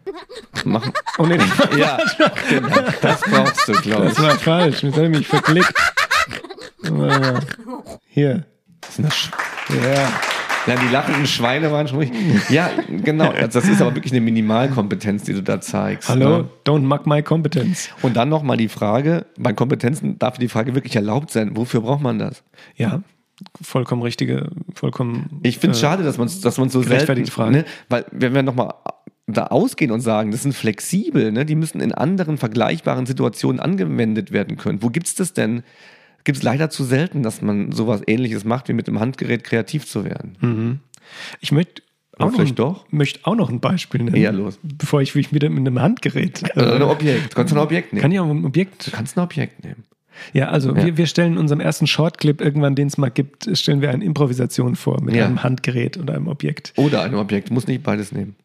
[0.65, 0.91] Machen.
[1.19, 1.37] Oh nee,
[1.77, 1.99] ja,
[2.49, 4.13] genau, das brauchst du, glaube ich.
[4.13, 5.73] Das war falsch, jetzt habe ich mich verklickt.
[8.09, 8.45] Hier.
[8.81, 9.31] Das ist eine Sch
[9.69, 10.11] ja.
[10.69, 12.49] Ja, die lachenden Schweine waren schon richtig.
[12.49, 13.33] Ja, genau.
[13.33, 16.09] Das ist aber wirklich eine Minimalkompetenz, die du da zeigst.
[16.09, 16.49] Hallo, ne?
[16.65, 17.89] don't mug my competence.
[18.01, 21.57] Und dann nochmal die Frage, bei Kompetenzen darf die Frage wirklich erlaubt sein.
[21.57, 22.43] Wofür braucht man das?
[22.75, 23.01] Ja,
[23.61, 25.39] vollkommen richtige, vollkommen.
[25.43, 27.51] Ich finde es äh, schade, dass man es dass so selten, Frage.
[27.51, 27.65] Ne?
[27.87, 28.73] weil wenn wir nochmal
[29.27, 31.45] da ausgehen und sagen, das sind flexibel, ne?
[31.45, 34.81] die müssen in anderen vergleichbaren Situationen angewendet werden können.
[34.81, 35.63] Wo gibt es das denn?
[36.29, 39.87] Gibt es leider zu selten, dass man sowas ähnliches macht, wie mit dem Handgerät kreativ
[39.87, 40.37] zu werden.
[40.41, 40.79] Mhm.
[41.39, 41.81] Ich möchte
[42.19, 42.85] auch, noch, doch?
[42.91, 44.21] möchte auch noch ein Beispiel nennen.
[44.21, 44.59] Ja, los.
[44.61, 46.43] Bevor ich mich wieder mit einem Handgerät.
[46.55, 47.31] Äh, ein Objekt.
[47.31, 48.03] Du kannst ein Objekt nehmen.
[48.03, 48.85] Kann ich auch ein Objekt?
[48.85, 49.85] Du kannst ein Objekt nehmen.
[50.33, 50.85] Ja, also ja.
[50.85, 54.05] Wir, wir stellen in unserem ersten Shortclip irgendwann, den es mal gibt, stellen wir eine
[54.05, 55.25] Improvisation vor mit ja.
[55.25, 56.73] einem Handgerät oder einem Objekt.
[56.75, 57.49] Oder einem Objekt.
[57.49, 58.35] Du musst nicht beides nehmen.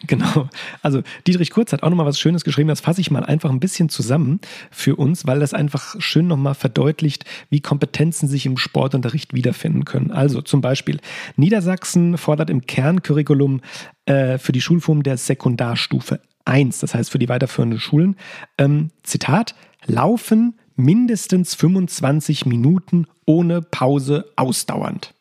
[0.06, 0.48] Genau.
[0.82, 2.68] Also Dietrich Kurz hat auch nochmal was Schönes geschrieben.
[2.68, 4.40] Das fasse ich mal einfach ein bisschen zusammen
[4.70, 10.10] für uns, weil das einfach schön nochmal verdeutlicht, wie Kompetenzen sich im Sportunterricht wiederfinden können.
[10.10, 11.00] Also zum Beispiel,
[11.36, 13.60] Niedersachsen fordert im Kerncurriculum
[14.06, 18.16] äh, für die Schulform der Sekundarstufe 1, das heißt für die weiterführenden Schulen,
[18.58, 19.54] ähm, Zitat,
[19.86, 25.14] laufen mindestens 25 Minuten ohne Pause ausdauernd.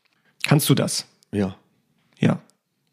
[0.43, 1.07] Kannst du das?
[1.31, 1.55] Ja.
[2.19, 2.39] Ja.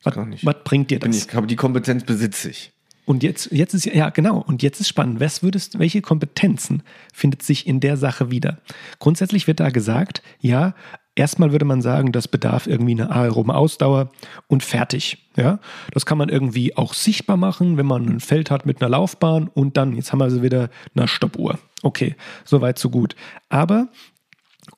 [0.02, 1.16] Was, was bringt dir das?
[1.16, 2.72] Ich glaube, die Kompetenz besitze ich.
[3.08, 6.82] Und jetzt, jetzt ist ja genau, und jetzt ist spannend, was würdest, welche Kompetenzen
[7.14, 8.58] findet sich in der Sache wieder?
[8.98, 10.74] Grundsätzlich wird da gesagt, ja,
[11.14, 14.10] erstmal würde man sagen, das bedarf irgendwie eine aeroben Ausdauer
[14.46, 15.26] und fertig.
[15.36, 15.58] Ja,
[15.92, 19.48] das kann man irgendwie auch sichtbar machen, wenn man ein Feld hat mit einer Laufbahn
[19.48, 21.58] und dann, jetzt haben wir sie wieder, eine Stoppuhr.
[21.82, 23.16] Okay, soweit so gut.
[23.48, 23.88] Aber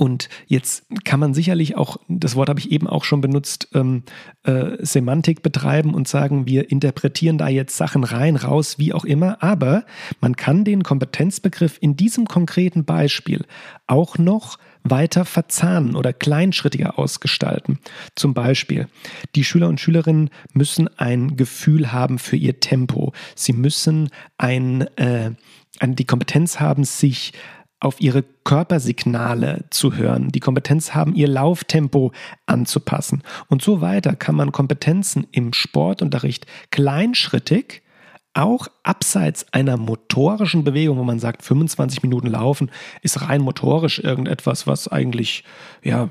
[0.00, 4.04] und jetzt kann man sicherlich auch, das Wort habe ich eben auch schon benutzt, ähm,
[4.44, 9.42] äh, Semantik betreiben und sagen, wir interpretieren da jetzt Sachen rein, raus, wie auch immer.
[9.42, 9.84] Aber
[10.22, 13.44] man kann den Kompetenzbegriff in diesem konkreten Beispiel
[13.86, 17.78] auch noch weiter verzahnen oder kleinschrittiger ausgestalten.
[18.14, 18.88] Zum Beispiel,
[19.34, 23.12] die Schüler und Schülerinnen müssen ein Gefühl haben für ihr Tempo.
[23.34, 25.32] Sie müssen ein, äh,
[25.82, 27.34] die Kompetenz haben, sich
[27.80, 32.12] auf ihre Körpersignale zu hören, die Kompetenz haben, ihr Lauftempo
[32.46, 33.22] anzupassen.
[33.48, 37.82] Und so weiter kann man Kompetenzen im Sportunterricht kleinschrittig,
[38.32, 42.70] auch abseits einer motorischen Bewegung, wo man sagt, 25 Minuten laufen
[43.02, 45.42] ist rein motorisch irgendetwas, was eigentlich
[45.82, 46.10] ja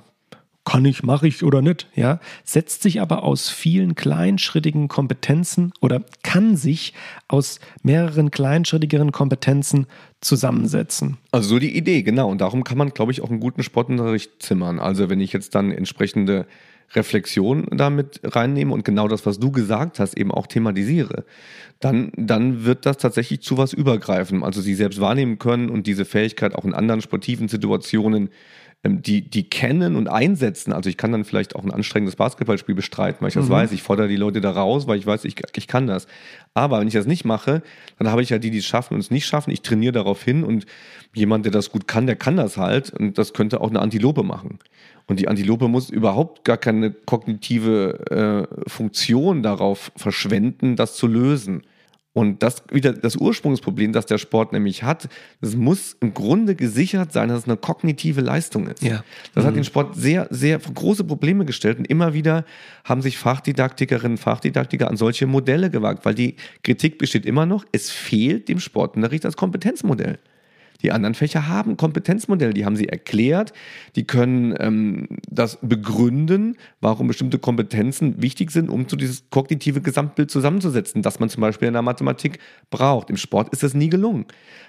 [0.69, 6.03] kann ich, mache ich oder nicht, ja, setzt sich aber aus vielen kleinschrittigen Kompetenzen oder
[6.21, 6.93] kann sich
[7.27, 9.87] aus mehreren kleinschrittigeren Kompetenzen
[10.21, 11.17] zusammensetzen.
[11.31, 12.29] Also so die Idee, genau.
[12.29, 14.79] Und darum kann man, glaube ich, auch einen guten Sportunterricht zimmern.
[14.79, 16.45] Also wenn ich jetzt dann entsprechende
[16.93, 21.25] Reflexion damit reinnehme und genau das, was du gesagt hast, eben auch thematisiere,
[21.79, 24.43] dann, dann wird das tatsächlich zu was übergreifen.
[24.43, 28.29] Also sie selbst wahrnehmen können und diese Fähigkeit auch in anderen sportiven Situationen
[28.87, 30.71] die, die kennen und einsetzen.
[30.71, 33.53] Also ich kann dann vielleicht auch ein anstrengendes Basketballspiel bestreiten, weil ich das mhm.
[33.53, 33.71] weiß.
[33.73, 36.07] Ich fordere die Leute da raus, weil ich weiß, ich, ich kann das.
[36.53, 37.61] Aber wenn ich das nicht mache,
[37.97, 39.51] dann habe ich ja die, die es schaffen und es nicht schaffen.
[39.51, 40.65] Ich trainiere darauf hin und
[41.13, 42.91] jemand, der das gut kann, der kann das halt.
[42.91, 44.59] Und das könnte auch eine Antilope machen.
[45.07, 51.63] Und die Antilope muss überhaupt gar keine kognitive äh, Funktion darauf verschwenden, das zu lösen.
[52.13, 55.09] Und das wieder das Ursprungsproblem, das der Sport nämlich hat,
[55.41, 58.81] es muss im Grunde gesichert sein, dass es eine kognitive Leistung ist.
[58.81, 59.03] Ja.
[59.35, 59.47] Das mhm.
[59.47, 62.45] hat den Sport sehr, sehr große Probleme gestellt und immer wieder
[62.83, 67.63] haben sich Fachdidaktikerinnen und Fachdidaktiker an solche Modelle gewagt, weil die Kritik besteht immer noch,
[67.71, 70.17] es fehlt dem Sportunterricht als Kompetenzmodell.
[70.81, 73.51] Die anderen Fächer haben Kompetenzmodelle, die haben sie erklärt,
[73.95, 80.31] die können ähm, das begründen, warum bestimmte Kompetenzen wichtig sind, um zu dieses kognitive Gesamtbild
[80.31, 83.09] zusammenzusetzen, das man zum Beispiel in der Mathematik braucht.
[83.09, 84.25] Im Sport ist das nie gelungen.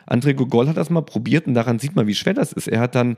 [0.09, 2.67] André Gogol hat das mal probiert und daran sieht man, wie schwer das ist.
[2.67, 3.17] Er hat dann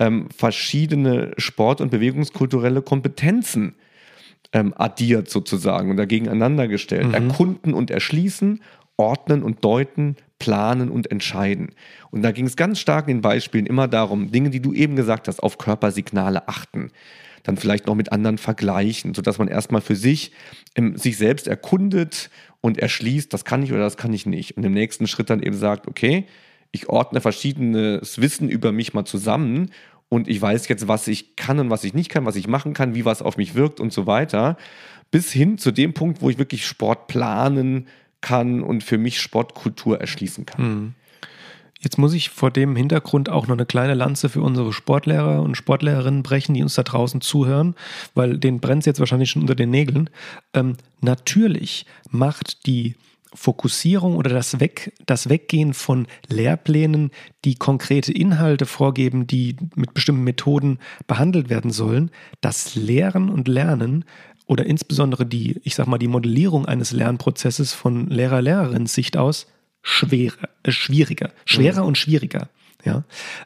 [0.00, 3.74] ähm, verschiedene Sport- und bewegungskulturelle Kompetenzen
[4.52, 7.08] ähm, addiert sozusagen und dagegen aneinander gestellt.
[7.08, 7.14] Mhm.
[7.14, 8.60] Erkunden und erschließen,
[8.96, 11.70] ordnen und deuten, planen und entscheiden.
[12.10, 14.96] Und da ging es ganz stark in den Beispielen immer darum, Dinge, die du eben
[14.96, 16.90] gesagt hast, auf Körpersignale achten.
[17.44, 20.32] Dann vielleicht noch mit anderen vergleichen, sodass man erstmal für sich
[20.74, 22.28] ähm, sich selbst erkundet
[22.60, 24.56] und erschließt, das kann ich oder das kann ich nicht.
[24.56, 26.26] Und im nächsten Schritt dann eben sagt, okay,
[26.72, 29.70] ich ordne verschiedenes Wissen über mich mal zusammen
[30.08, 32.74] und ich weiß jetzt, was ich kann und was ich nicht kann, was ich machen
[32.74, 34.56] kann, wie was auf mich wirkt und so weiter.
[35.12, 37.86] Bis hin zu dem Punkt, wo ich wirklich Sport planen,
[38.22, 40.62] kann und für mich Sportkultur erschließen kann.
[40.62, 40.94] Mhm.
[41.82, 45.56] Jetzt muss ich vor dem Hintergrund auch noch eine kleine Lanze für unsere Sportlehrer und
[45.56, 47.74] Sportlehrerinnen brechen, die uns da draußen zuhören,
[48.14, 50.08] weil denen brennt es jetzt wahrscheinlich schon unter den Nägeln.
[50.54, 52.94] Ähm, natürlich macht die
[53.34, 57.10] Fokussierung oder das, Weg, das Weggehen von Lehrplänen,
[57.44, 62.10] die konkrete Inhalte vorgeben, die mit bestimmten Methoden behandelt werden sollen,
[62.40, 64.04] das Lehren und Lernen
[64.52, 69.46] oder insbesondere die, ich sag mal, die Modellierung eines Lernprozesses von Lehrer-Lehrerinnen-Sicht aus
[69.80, 71.88] schwerer, äh, schwieriger, schwerer mhm.
[71.88, 72.50] und schwieriger.
[72.84, 73.04] Ja,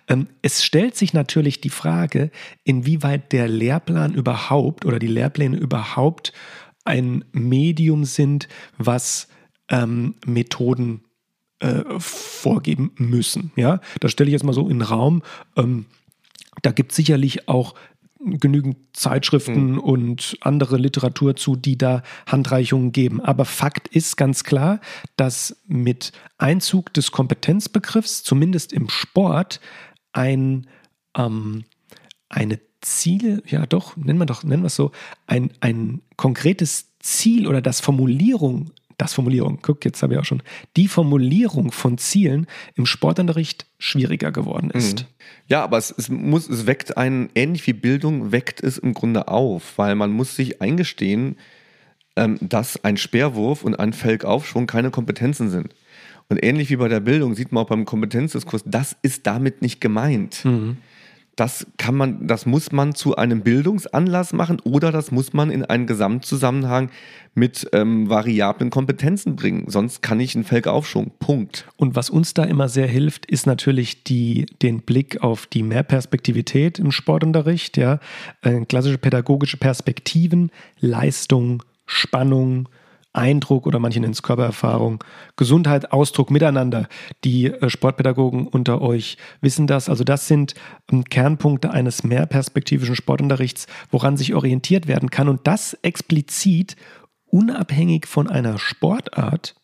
[0.08, 2.32] ähm, es stellt sich natürlich die Frage,
[2.64, 6.32] inwieweit der Lehrplan überhaupt oder die Lehrpläne überhaupt
[6.84, 9.28] ein Medium sind, was
[9.68, 11.04] ähm, Methoden
[11.60, 13.52] äh, vorgeben müssen.
[13.54, 15.22] Ja, das stelle ich jetzt mal so in den Raum.
[15.56, 15.86] Ähm,
[16.62, 17.74] da gibt es sicherlich auch
[18.20, 19.78] genügend Zeitschriften mhm.
[19.78, 23.20] und andere Literatur zu, die da Handreichungen geben.
[23.20, 24.80] Aber Fakt ist ganz klar,
[25.16, 29.60] dass mit Einzug des Kompetenzbegriffs, zumindest im Sport,
[30.12, 30.66] ein,
[31.16, 31.64] ähm,
[32.28, 34.92] eine Ziel, ja doch, nennen wir doch, nennen wir es so,
[35.26, 40.42] ein, ein konkretes Ziel oder das Formulierung das Formulierung, guck, jetzt habe ich auch schon,
[40.76, 45.00] die Formulierung von Zielen im Sportunterricht schwieriger geworden ist.
[45.00, 45.06] Mhm.
[45.48, 49.28] Ja, aber es, es, muss, es weckt einen, ähnlich wie Bildung, weckt es im Grunde
[49.28, 51.36] auf, weil man muss sich eingestehen,
[52.16, 55.74] ähm, dass ein Speerwurf und ein Felgaufschwung keine Kompetenzen sind.
[56.28, 59.80] Und ähnlich wie bei der Bildung sieht man auch beim Kompetenzdiskurs, das ist damit nicht
[59.80, 60.44] gemeint.
[60.44, 60.78] Mhm.
[61.36, 65.64] Das kann man, das muss man zu einem Bildungsanlass machen oder das muss man in
[65.64, 66.90] einen Gesamtzusammenhang
[67.34, 69.66] mit ähm, variablen Kompetenzen bringen.
[69.68, 71.12] Sonst kann ich einen Felgaufschwung.
[71.18, 71.66] Punkt.
[71.76, 76.78] Und was uns da immer sehr hilft, ist natürlich die, den Blick auf die Mehrperspektivität
[76.78, 78.00] im Sportunterricht, ja,
[78.40, 82.70] äh, klassische pädagogische Perspektiven, Leistung, Spannung,
[83.16, 85.02] Eindruck oder manche nennen es Körpererfahrung,
[85.36, 86.88] Gesundheit, Ausdruck, Miteinander.
[87.24, 89.88] Die äh, Sportpädagogen unter euch wissen das.
[89.88, 90.54] Also das sind
[90.90, 96.76] ähm, Kernpunkte eines mehrperspektivischen Sportunterrichts, woran sich orientiert werden kann und das explizit
[97.26, 99.54] unabhängig von einer Sportart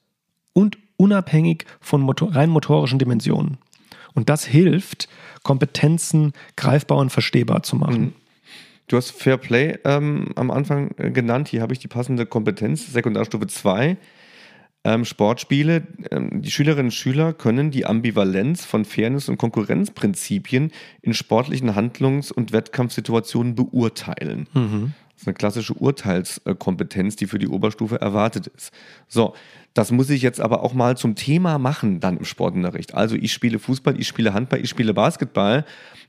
[0.52, 3.58] und unabhängig von motor rein motorischen Dimensionen.
[4.14, 5.08] Und das hilft,
[5.42, 8.00] Kompetenzen greifbar und verstehbar zu machen.
[8.00, 8.12] Mhm.
[8.92, 11.48] Du hast Fair Play ähm, am Anfang äh, genannt.
[11.48, 13.96] Hier habe ich die passende Kompetenz, Sekundarstufe 2.
[14.84, 15.86] Ähm, Sportspiele.
[16.10, 22.30] Ähm, die Schülerinnen und Schüler können die Ambivalenz von Fairness- und Konkurrenzprinzipien in sportlichen Handlungs-
[22.30, 24.46] und Wettkampfsituationen beurteilen.
[24.52, 24.92] Mhm.
[25.14, 28.74] Das ist eine klassische Urteilskompetenz, die für die Oberstufe erwartet ist.
[29.08, 29.32] So,
[29.74, 32.94] das muss ich jetzt aber auch mal zum Thema machen dann im Sportunterricht.
[32.94, 35.64] Also ich spiele Fußball, ich spiele Handball, ich spiele Basketball,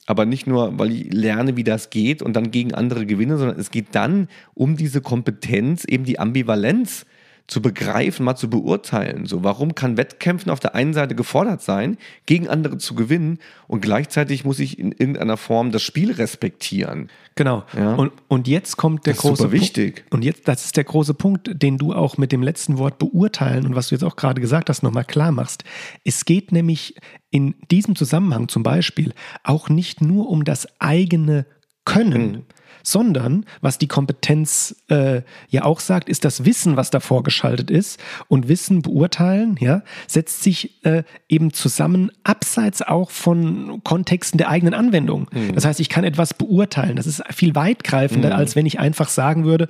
[0.06, 3.60] aber nicht nur, weil ich lerne, wie das geht und dann gegen andere gewinne, sondern
[3.60, 7.06] es geht dann um diese Kompetenz, eben die Ambivalenz
[7.48, 9.26] zu begreifen, mal zu beurteilen.
[9.26, 13.82] So, warum kann Wettkämpfen auf der einen Seite gefordert sein, gegen andere zu gewinnen und
[13.82, 17.10] gleichzeitig muss ich in irgendeiner Form das Spiel respektieren.
[17.36, 17.64] Genau.
[17.78, 17.96] Ja?
[17.96, 19.96] Und, und jetzt kommt der das große super wichtig.
[19.96, 20.14] Punkt.
[20.14, 23.66] Und jetzt, das ist der große Punkt, den du auch mit dem letzten Wort beurteilen
[23.66, 25.66] und was du jetzt auch gerade gesagt hast, nochmal klar machst.
[26.06, 26.96] Es geht nämlich
[27.30, 29.14] in diesem Zusammenhang zum Beispiel
[29.44, 31.46] auch nicht nur um das eigene
[31.84, 32.32] Können.
[32.32, 32.44] Mhm
[32.84, 38.00] sondern was die Kompetenz äh, ja auch sagt, ist das Wissen, was davor geschaltet ist.
[38.28, 44.74] Und Wissen beurteilen, ja, setzt sich äh, eben zusammen, abseits auch von Kontexten der eigenen
[44.74, 45.30] Anwendung.
[45.32, 45.56] Mhm.
[45.56, 46.98] Das heißt, ich kann etwas beurteilen.
[46.98, 48.36] Das ist viel weitgreifender, mhm.
[48.36, 49.68] als wenn ich einfach sagen würde,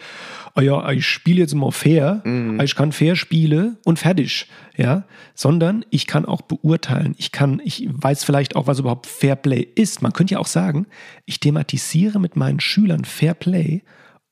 [0.56, 2.60] oh ja, ich spiele jetzt mal fair, mhm.
[2.60, 5.04] ich kann fair spielen und fertig ja,
[5.36, 7.16] sondern ich kann auch beurteilen.
[7.18, 10.02] Ich kann, ich weiß vielleicht auch, was überhaupt Fairplay ist.
[10.02, 10.88] Man könnte ja auch sagen,
[11.26, 13.84] ich thematisiere mit meinen Schülern Fairplay,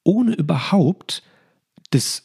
[0.04, 1.24] ohne überhaupt
[1.92, 2.24] das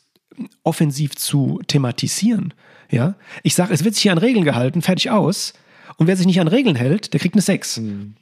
[0.62, 2.54] offensiv zu thematisieren.
[2.90, 5.54] Ja, ich sage, es wird sich hier an Regeln gehalten, fertig aus.
[5.96, 7.78] Und wer sich nicht an Regeln hält, der kriegt eine 6.
[7.78, 8.14] Mhm.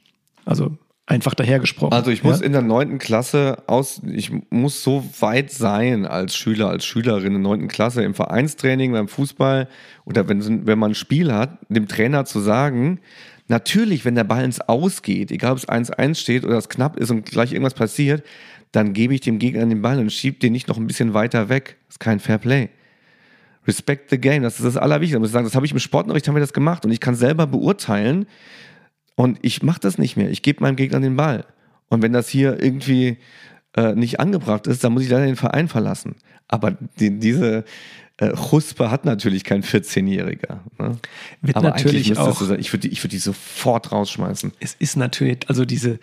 [0.45, 1.93] Also einfach dahergesprochen.
[1.93, 2.45] Also ich muss ja?
[2.45, 7.33] in der neunten Klasse aus, ich muss so weit sein als Schüler, als Schülerin in
[7.33, 9.67] der neunten Klasse im Vereinstraining, beim Fußball
[10.05, 12.99] oder wenn, wenn man ein Spiel hat, dem Trainer zu sagen,
[13.47, 17.11] natürlich, wenn der Ball ins Ausgeht, egal ob es 1-1 steht oder es knapp ist
[17.11, 18.23] und gleich irgendwas passiert,
[18.71, 21.49] dann gebe ich dem Gegner den Ball und schiebe den nicht noch ein bisschen weiter
[21.49, 21.77] weg.
[21.87, 22.69] Das ist kein Fair Play.
[23.67, 25.19] Respect the game, das ist das Allerwichtigste.
[25.19, 27.15] muss ich sagen, das habe ich im Sportunterricht haben wir das gemacht und ich kann
[27.15, 28.27] selber beurteilen,
[29.15, 30.29] und ich mache das nicht mehr.
[30.29, 31.45] Ich gebe meinem Gegner den Ball.
[31.87, 33.17] Und wenn das hier irgendwie
[33.75, 36.15] äh, nicht angebracht ist, dann muss ich leider den Verein verlassen.
[36.47, 37.63] Aber die, diese
[38.17, 40.59] äh, Chuspe hat natürlich kein 14-Jähriger.
[40.79, 40.97] Ne?
[41.41, 42.37] Wird Aber natürlich auch.
[42.37, 44.53] So sein, ich würde die, würd die sofort rausschmeißen.
[44.59, 45.99] Es ist natürlich, also diese,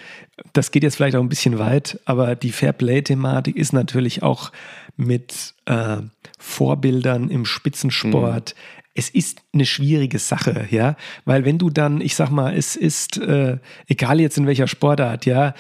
[0.53, 4.53] das geht jetzt vielleicht auch ein bisschen weit, aber die Fairplay-Thematik ist natürlich auch
[4.97, 5.99] mit äh,
[6.39, 12.15] Vorbildern im Spitzensport, mhm es ist eine schwierige Sache, ja, weil wenn du dann, ich
[12.15, 13.59] sag mal, es ist, äh,
[13.89, 15.55] egal jetzt in welcher Sportart, ja,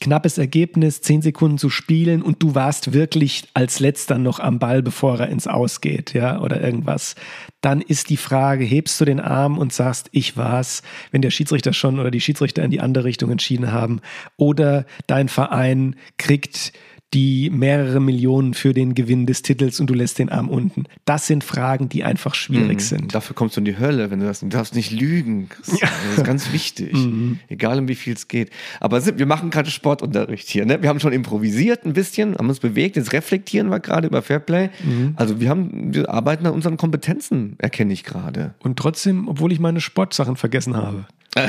[0.00, 4.82] knappes Ergebnis, zehn Sekunden zu spielen und du warst wirklich als letzter noch am Ball,
[4.82, 7.14] bevor er ins Ausgeht, ja, oder irgendwas,
[7.60, 11.72] dann ist die Frage, hebst du den Arm und sagst, ich war's, wenn der Schiedsrichter
[11.72, 14.00] schon oder die Schiedsrichter in die andere Richtung entschieden haben,
[14.36, 16.72] oder dein Verein kriegt
[17.14, 20.84] die mehrere Millionen für den Gewinn des Titels und du lässt den Arm unten.
[21.04, 22.80] Das sind Fragen, die einfach schwierig mhm.
[22.80, 23.14] sind.
[23.14, 24.40] Dafür kommst du in die Hölle, wenn du das.
[24.40, 25.48] Du darfst nicht lügen.
[25.64, 25.86] Das, ja.
[25.86, 26.92] das ist ganz wichtig.
[26.92, 27.38] Mhm.
[27.48, 28.50] Egal um wie viel es geht.
[28.80, 30.66] Aber wir machen gerade Sportunterricht hier.
[30.66, 30.82] Ne?
[30.82, 32.96] Wir haben schon improvisiert ein bisschen, haben uns bewegt.
[32.96, 34.70] Jetzt reflektieren wir gerade über Fairplay.
[34.82, 35.14] Mhm.
[35.14, 38.54] Also wir haben, wir arbeiten an unseren Kompetenzen, erkenne ich gerade.
[38.58, 41.06] Und trotzdem, obwohl ich meine Sportsachen vergessen habe.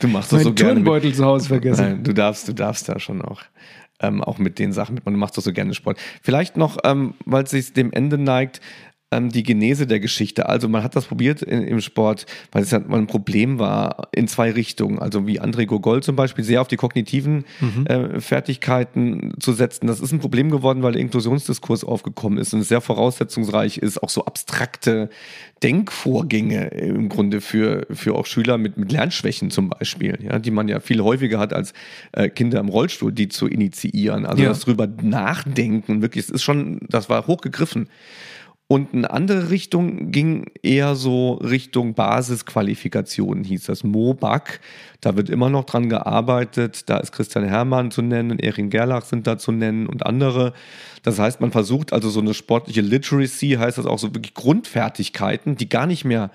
[0.00, 0.74] du machst das so gerne.
[0.74, 1.84] Turnbeutel zu Hause vergessen.
[1.84, 3.42] Nein, du darfst, du darfst da schon auch
[4.00, 5.00] ähm, auch mit den Sachen.
[5.04, 5.98] Man macht doch so gerne Sport.
[6.22, 8.60] Vielleicht noch, ähm, weil es sich dem Ende neigt,
[9.12, 10.48] ähm, die Genese der Geschichte.
[10.48, 14.08] Also man hat das probiert in, im Sport, weil es ja mal ein Problem war
[14.12, 14.98] in zwei Richtungen.
[14.98, 17.86] Also wie André Gogol zum Beispiel sehr auf die kognitiven mhm.
[17.86, 19.86] äh, Fertigkeiten zu setzen.
[19.86, 24.10] Das ist ein Problem geworden, weil der Inklusionsdiskurs aufgekommen ist und sehr voraussetzungsreich ist, auch
[24.10, 25.08] so abstrakte
[25.62, 30.68] Denkvorgänge im Grunde für, für auch Schüler mit, mit Lernschwächen zum Beispiel, ja, die man
[30.68, 31.72] ja viel häufiger hat als
[32.12, 34.26] äh, Kinder im Rollstuhl, die zu initiieren.
[34.26, 34.48] Also ja.
[34.48, 37.88] das drüber nachdenken, wirklich, es ist schon, das war hochgegriffen.
[38.68, 44.60] Und eine andere Richtung ging eher so Richtung Basisqualifikationen, hieß das MOBAC.
[45.00, 46.90] Da wird immer noch dran gearbeitet.
[46.90, 50.52] Da ist Christian Herrmann zu nennen, Erin Gerlach sind da zu nennen und andere.
[51.04, 55.54] Das heißt, man versucht also so eine sportliche Literacy, heißt das auch so wirklich Grundfertigkeiten,
[55.54, 56.32] die gar nicht mehr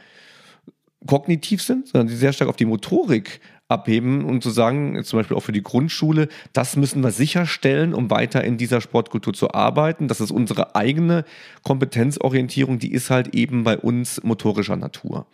[1.05, 3.41] kognitiv sind, sondern die sehr stark auf die Motorik
[3.71, 8.11] abheben und zu sagen, zum Beispiel auch für die Grundschule, das müssen wir sicherstellen, um
[8.11, 10.07] weiter in dieser Sportkultur zu arbeiten.
[10.07, 11.25] Das ist unsere eigene
[11.63, 15.25] Kompetenzorientierung, die ist halt eben bei uns motorischer Natur.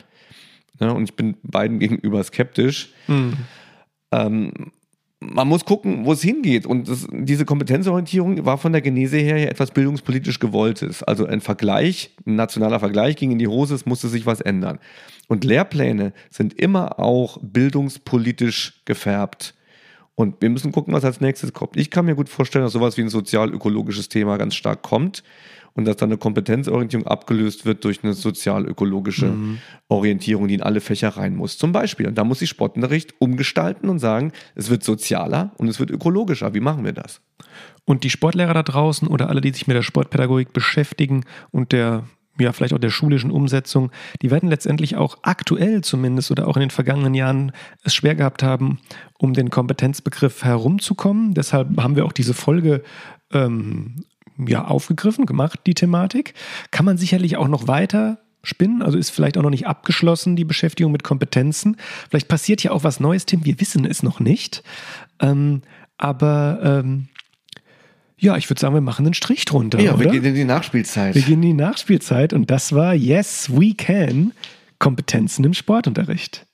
[0.80, 2.94] Ja, und ich bin beiden gegenüber skeptisch.
[3.08, 3.34] Mhm.
[4.12, 4.72] Ähm,
[5.20, 6.66] man muss gucken, wo es hingeht.
[6.66, 11.04] Und das, diese Kompetenzorientierung war von der Genese her etwas bildungspolitisch gewolltes.
[11.04, 14.80] Also ein Vergleich, ein nationaler Vergleich ging in die Hose, es musste sich was ändern.
[15.28, 19.56] Und Lehrpläne sind immer auch bildungspolitisch gefärbt.
[20.20, 21.78] Und wir müssen gucken, was als nächstes kommt.
[21.78, 25.22] Ich kann mir gut vorstellen, dass sowas wie ein sozial-ökologisches Thema ganz stark kommt
[25.76, 29.60] und dass dann eine Kompetenzorientierung abgelöst wird durch eine sozial-ökologische mhm.
[29.90, 31.60] Orientierung, die in alle Fächer rein muss.
[31.60, 32.08] Zum Beispiel.
[32.08, 36.56] Und da muss sich Sportunterricht umgestalten und sagen, es wird sozialer und es wird ökologischer.
[36.56, 37.22] Wie machen wir das?
[37.86, 42.06] Und die Sportlehrer da draußen oder alle, die sich mit der Sportpädagogik beschäftigen und der
[42.40, 46.62] ja, vielleicht auch der schulischen Umsetzung, die werden letztendlich auch aktuell zumindest oder auch in
[46.62, 47.52] den vergangenen Jahren
[47.84, 48.80] es schwer gehabt haben,
[49.18, 51.34] um den Kompetenzbegriff herumzukommen.
[51.34, 52.84] Deshalb haben wir auch diese Folge
[53.34, 54.04] ähm,
[54.38, 56.34] ja, aufgegriffen, gemacht, die Thematik.
[56.72, 60.46] Kann man sicherlich auch noch weiter spinnen, also ist vielleicht auch noch nicht abgeschlossen, die
[60.46, 61.76] Beschäftigung mit Kompetenzen.
[62.10, 64.64] Vielleicht passiert ja auch was Neues, Tim, wir wissen es noch nicht.
[65.20, 65.64] Ähm,
[65.98, 67.10] aber ähm,
[68.20, 69.80] ja, ich würde sagen, wir machen einen Strich drunter.
[69.80, 70.06] Ja, oder?
[70.06, 71.14] wir gehen in die Nachspielzeit.
[71.14, 74.34] Wir gehen in die Nachspielzeit und das war Yes, We Can
[74.80, 76.46] Kompetenzen im Sportunterricht.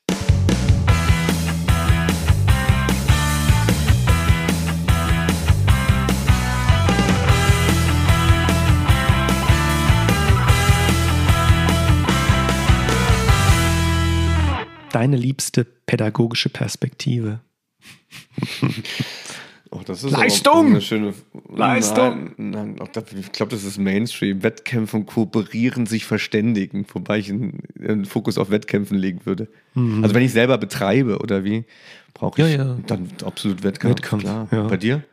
[14.91, 17.39] Deine liebste pädagogische Perspektive.
[19.74, 20.67] Oh, das ist Leistung!
[20.67, 21.13] Eine schöne
[21.49, 22.34] Leistung!
[22.38, 24.43] Nein, nein, ich glaube, das ist Mainstream.
[24.43, 29.47] Wettkämpfen, kooperieren, sich verständigen, wobei ich einen, einen Fokus auf Wettkämpfen legen würde.
[29.74, 30.03] Mhm.
[30.03, 31.65] Also wenn ich selber betreibe oder wie,
[32.13, 32.78] brauche ich ja, ja.
[32.86, 33.95] dann absolut Wettkampf.
[33.95, 34.47] Wettkampf klar.
[34.51, 34.67] Ja.
[34.67, 35.03] Bei dir?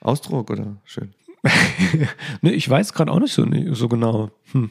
[0.00, 1.12] Ausdruck oder schön?
[2.42, 4.30] ne, ich weiß gerade auch nicht so, so genau.
[4.52, 4.70] Hm.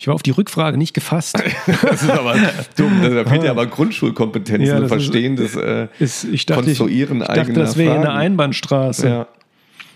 [0.00, 1.42] Ich war auf die Rückfrage nicht gefasst.
[1.66, 2.36] das ist aber
[2.76, 3.02] dumm.
[3.02, 7.28] Da fehlt ja aber Grundschulkompetenzen ja, das Verstehen des äh, ist, ich dachte, Konstruieren ich,
[7.28, 9.08] ich dachte, das wäre eine Einbahnstraße.
[9.08, 9.26] Ja.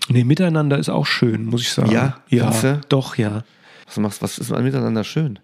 [0.09, 1.91] Nee, miteinander ist auch schön, muss ich sagen.
[1.91, 2.51] Ja, ja
[2.89, 3.43] doch, ja.
[3.85, 5.39] Was machst Was ist an miteinander schön?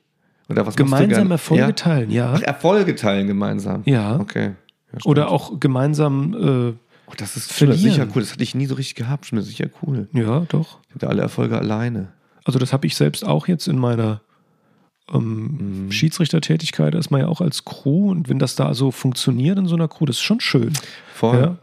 [0.50, 1.72] Oder was gemeinsam Erfolge ja?
[1.72, 2.34] teilen, ja.
[2.36, 3.84] Ach, Erfolge teilen gemeinsam.
[3.86, 4.20] Ja.
[4.20, 4.56] Okay.
[4.92, 6.74] Ja, Oder auch gemeinsam äh,
[7.08, 7.80] oh, das ist verlieren.
[7.80, 8.24] sicher cool.
[8.24, 9.28] Das hatte ich nie so richtig gehabt.
[9.28, 10.08] Schon sicher cool.
[10.12, 10.80] Ja, doch.
[10.90, 12.10] Ich hatte alle Erfolge alleine.
[12.44, 14.22] Also das habe ich selbst auch jetzt in meiner
[15.14, 15.92] ähm, mhm.
[15.92, 19.76] Schiedsrichtertätigkeit ist man ja auch als Crew und wenn das da so funktioniert in so
[19.76, 20.74] einer Crew, das ist schon schön.
[21.14, 21.40] Voll.
[21.40, 21.58] Ja?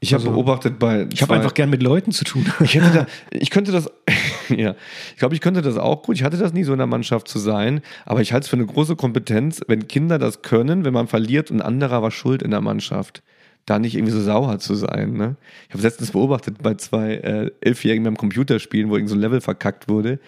[0.00, 1.08] Ich habe also, beobachtet bei.
[1.12, 2.46] Ich habe einfach gern mit Leuten zu tun.
[2.60, 3.90] ich, da, ich könnte das,
[4.48, 4.74] ja,
[5.12, 6.16] ich glaube, ich könnte das auch gut.
[6.16, 8.56] Ich hatte das nie so in der Mannschaft zu sein, aber ich halte es für
[8.56, 12.42] eine große Kompetenz, wenn Kinder das können, wenn man verliert und ein anderer war schuld
[12.42, 13.22] in der Mannschaft
[13.66, 15.14] da nicht irgendwie so sauer zu sein.
[15.14, 15.36] Ne?
[15.68, 19.40] Ich habe letztens beobachtet bei zwei äh, Elfjährigen beim Computerspielen, wo irgend so ein Level
[19.40, 20.20] verkackt wurde.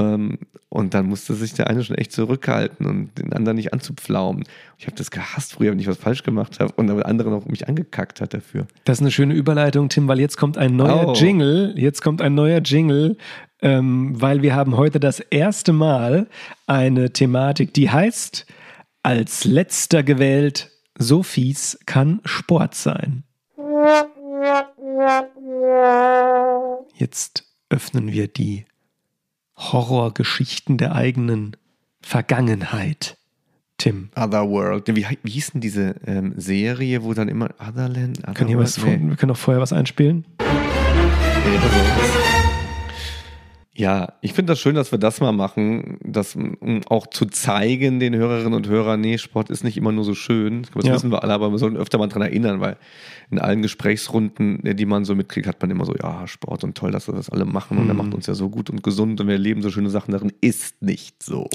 [0.00, 0.38] Ähm,
[0.68, 4.44] und dann musste sich der eine schon echt zurückhalten und den anderen nicht anzupflaumen.
[4.78, 7.46] Ich habe das gehasst früher, wenn ich was falsch gemacht habe und der andere noch
[7.46, 8.66] mich angekackt hat dafür.
[8.84, 11.12] Das ist eine schöne Überleitung, Tim, weil jetzt kommt ein neuer oh.
[11.12, 11.74] Jingle.
[11.76, 13.16] Jetzt kommt ein neuer Jingle,
[13.62, 16.28] ähm, weil wir haben heute das erste Mal
[16.66, 18.46] eine Thematik, die heißt,
[19.02, 23.24] als letzter gewählt, so fies kann Sport sein.
[26.94, 28.66] Jetzt öffnen wir die
[29.60, 31.56] Horrorgeschichten der eigenen
[32.00, 33.16] Vergangenheit.
[33.78, 34.10] Tim.
[34.14, 34.94] Otherworld.
[34.94, 38.18] Wie, wie hieß denn diese ähm, Serie, wo dann immer Otherland?
[38.18, 38.36] Otherworld?
[38.36, 39.00] Können wir, was, nee.
[39.00, 40.26] wir können auch vorher was einspielen.
[40.38, 40.46] Nee,
[43.72, 48.00] ja, ich finde das schön, dass wir das mal machen, das, um auch zu zeigen
[48.00, 50.66] den Hörerinnen und Hörern, nee, Sport ist nicht immer nur so schön.
[50.74, 50.92] Das ja.
[50.92, 52.76] wissen wir alle, aber wir sollten öfter mal dran erinnern, weil
[53.30, 56.90] in allen Gesprächsrunden, die man so mitkriegt, hat man immer so, ja, Sport und toll,
[56.90, 57.88] dass wir das alle machen und mhm.
[57.88, 60.32] der macht uns ja so gut und gesund und wir erleben so schöne Sachen darin.
[60.40, 61.48] Ist nicht so.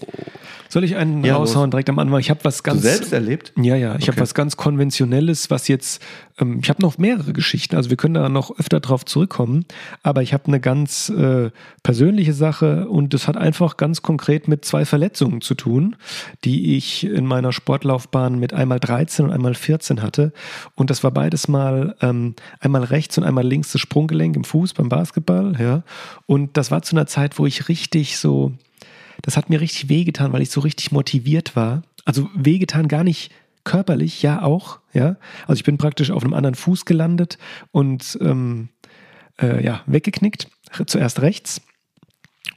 [0.69, 1.71] Soll ich einen ja, raushauen los.
[1.71, 2.19] direkt am Anfang?
[2.19, 2.81] Ich habe was ganz.
[2.81, 3.51] Du selbst erlebt?
[3.57, 3.95] Ja, ja.
[3.97, 4.11] Ich okay.
[4.11, 6.01] habe was ganz Konventionelles, was jetzt.
[6.39, 9.65] Ähm, ich habe noch mehrere Geschichten, also wir können da noch öfter drauf zurückkommen,
[10.03, 11.51] aber ich habe eine ganz äh,
[11.83, 15.95] persönliche Sache und das hat einfach ganz konkret mit zwei Verletzungen zu tun,
[16.43, 20.33] die ich in meiner Sportlaufbahn mit einmal 13 und einmal 14 hatte.
[20.75, 24.73] Und das war beides mal ähm, einmal rechts und einmal links das Sprunggelenk im Fuß
[24.73, 25.83] beim Basketball, ja.
[26.25, 28.53] Und das war zu einer Zeit, wo ich richtig so
[29.21, 31.83] das hat mir richtig wehgetan, weil ich so richtig motiviert war.
[32.05, 33.31] Also wehgetan gar nicht
[33.65, 35.17] körperlich, ja auch, ja.
[35.47, 37.37] Also ich bin praktisch auf einem anderen Fuß gelandet
[37.71, 38.69] und ähm,
[39.41, 40.47] äh, ja, weggeknickt.
[40.85, 41.61] Zuerst rechts.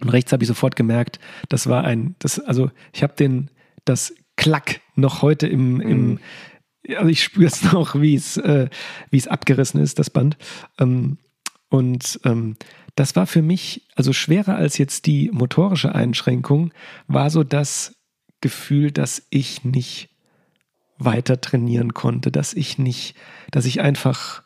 [0.01, 3.51] Und rechts habe ich sofort gemerkt, das war ein, das, also ich habe den,
[3.85, 6.19] das Klack noch heute im, im mhm.
[6.95, 8.69] also ich spüre es noch, wie es, äh,
[9.11, 10.37] wie es abgerissen ist, das Band.
[10.79, 11.19] Ähm,
[11.71, 12.57] und ähm,
[12.95, 16.73] das war für mich, also schwerer als jetzt die motorische Einschränkung,
[17.07, 17.97] war so das
[18.41, 20.11] Gefühl, dass ich nicht
[20.99, 23.15] weiter trainieren konnte, dass ich nicht,
[23.51, 24.43] dass ich einfach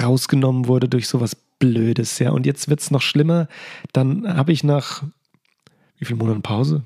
[0.00, 2.30] rausgenommen wurde durch sowas Blödes, ja.
[2.30, 3.46] Und jetzt wird es noch schlimmer.
[3.92, 5.04] Dann habe ich nach
[5.98, 6.82] wie vielen Monaten Pause?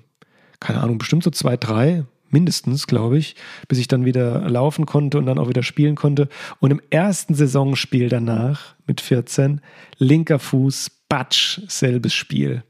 [0.60, 3.34] Keine Ahnung, bestimmt so zwei, drei, mindestens, glaube ich,
[3.68, 6.28] bis ich dann wieder laufen konnte und dann auch wieder spielen konnte.
[6.60, 9.62] Und im ersten Saisonspiel danach mit 14,
[9.96, 12.62] linker Fuß, Batsch, selbes Spiel.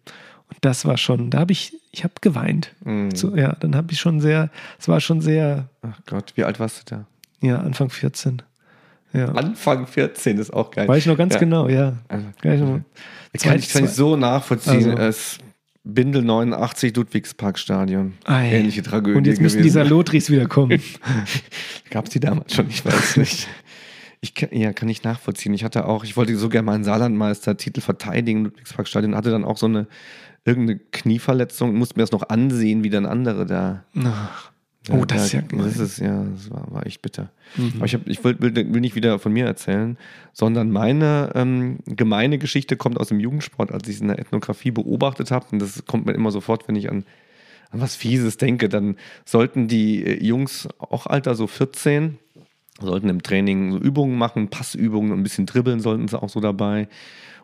[0.49, 2.75] Und das war schon, da habe ich, ich habe geweint.
[2.85, 3.11] Mm.
[3.15, 5.69] So, ja, dann habe ich schon sehr, es war schon sehr.
[5.83, 7.07] Ach Gott, wie alt warst du da?
[7.47, 8.43] Ja, Anfang 14.
[9.13, 9.33] Ja.
[9.33, 10.89] Anfang 14 ist auch geil.
[10.89, 11.41] Weiß ich noch ganz ja.
[11.41, 11.97] genau, ja.
[12.43, 12.81] Also,
[13.33, 14.91] ich kann ich, kann ich so nachvollziehen.
[14.91, 15.03] Also.
[15.03, 15.39] Es
[15.87, 18.15] Bindel 89, Ludwigsparkstadion.
[18.25, 18.51] Ei.
[18.51, 19.17] Ähnliche Tragödie.
[19.17, 19.63] Und jetzt müssen gewesen.
[19.63, 20.83] die Salotris wieder kommen.
[21.91, 22.69] Gab es die damals schon?
[22.69, 23.47] Ich weiß nicht.
[24.21, 25.55] Ich kann, ja, kann ich nachvollziehen.
[25.55, 29.67] Ich hatte auch, ich wollte so gerne meinen Saarlandmeister-Titel verteidigen, Ludwigsparkstadion, hatte dann auch so
[29.67, 29.87] eine
[30.47, 33.85] irgendeine Knieverletzung, musste mir das noch ansehen, wie dann andere da.
[34.05, 34.53] Ach.
[34.91, 35.67] Oh, das ist ja gemein.
[35.67, 37.31] Das ist ja, das war, war echt bitter.
[37.57, 37.73] Mhm.
[37.77, 39.99] Aber ich, hab, ich will, will, will, nicht wieder von mir erzählen,
[40.33, 44.71] sondern meine ähm, gemeine Geschichte kommt aus dem Jugendsport, als ich es in der Ethnographie
[44.71, 45.47] beobachtet habe.
[45.51, 47.05] Und das kommt mir immer sofort, wenn ich an,
[47.71, 48.69] an was Fieses denke.
[48.69, 52.19] Dann sollten die äh, Jungs, auch Alter so 14,
[52.81, 56.89] sollten im Training so Übungen machen, Passübungen, ein bisschen dribbeln sollten sie auch so dabei.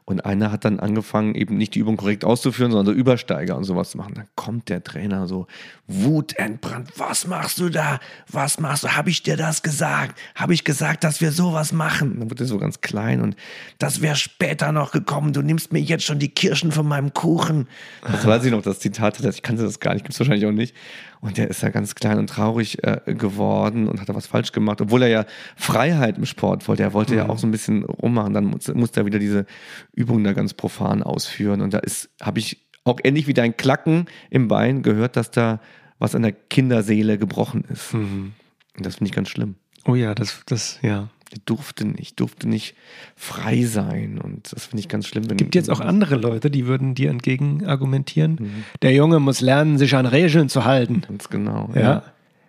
[0.04, 3.64] Und einer hat dann angefangen, eben nicht die Übung korrekt auszuführen, sondern so Übersteiger und
[3.64, 4.14] sowas zu machen.
[4.14, 5.46] Dann kommt der Trainer so,
[5.86, 8.00] wutentbrannt, was machst du da?
[8.28, 8.88] Was machst du?
[8.88, 10.18] Habe ich dir das gesagt?
[10.34, 12.18] Habe ich gesagt, dass wir sowas machen?
[12.18, 13.36] Dann wird er so ganz klein und
[13.78, 15.32] das wäre später noch gekommen.
[15.32, 17.68] Du nimmst mir jetzt schon die Kirschen von meinem Kuchen.
[18.02, 20.52] Das weiß ich noch, das Zitat, ich kannte das gar nicht, gibt es wahrscheinlich auch
[20.52, 20.74] nicht.
[21.22, 24.50] Und der ist ja ganz klein und traurig äh, geworden und hat da was falsch
[24.50, 26.82] gemacht, obwohl er ja Freiheit im Sport wollte.
[26.82, 27.18] Er wollte mhm.
[27.18, 28.34] ja auch so ein bisschen rummachen.
[28.34, 29.46] Dann muss, musste er wieder diese
[29.92, 31.60] Übungen da ganz profan ausführen.
[31.60, 35.60] Und da ist, habe ich auch ähnlich wie dein Klacken im Bein gehört, dass da
[36.00, 37.94] was an der Kinderseele gebrochen ist.
[37.94, 38.32] Mhm.
[38.76, 39.54] Und das finde ich ganz schlimm.
[39.84, 41.08] Oh ja, das, das, ja.
[41.32, 42.74] Ich durfte nicht, durfte nicht
[43.16, 44.20] frei sein.
[44.22, 45.24] Und das finde ich ganz schlimm.
[45.24, 48.38] Es gibt jetzt auch andere Leute, die würden dir entgegen argumentieren.
[48.40, 48.64] Mhm.
[48.82, 51.02] Der Junge muss lernen, sich an Regeln zu halten.
[51.06, 51.70] Ganz genau.
[51.74, 51.80] Ja.
[51.80, 52.02] ja.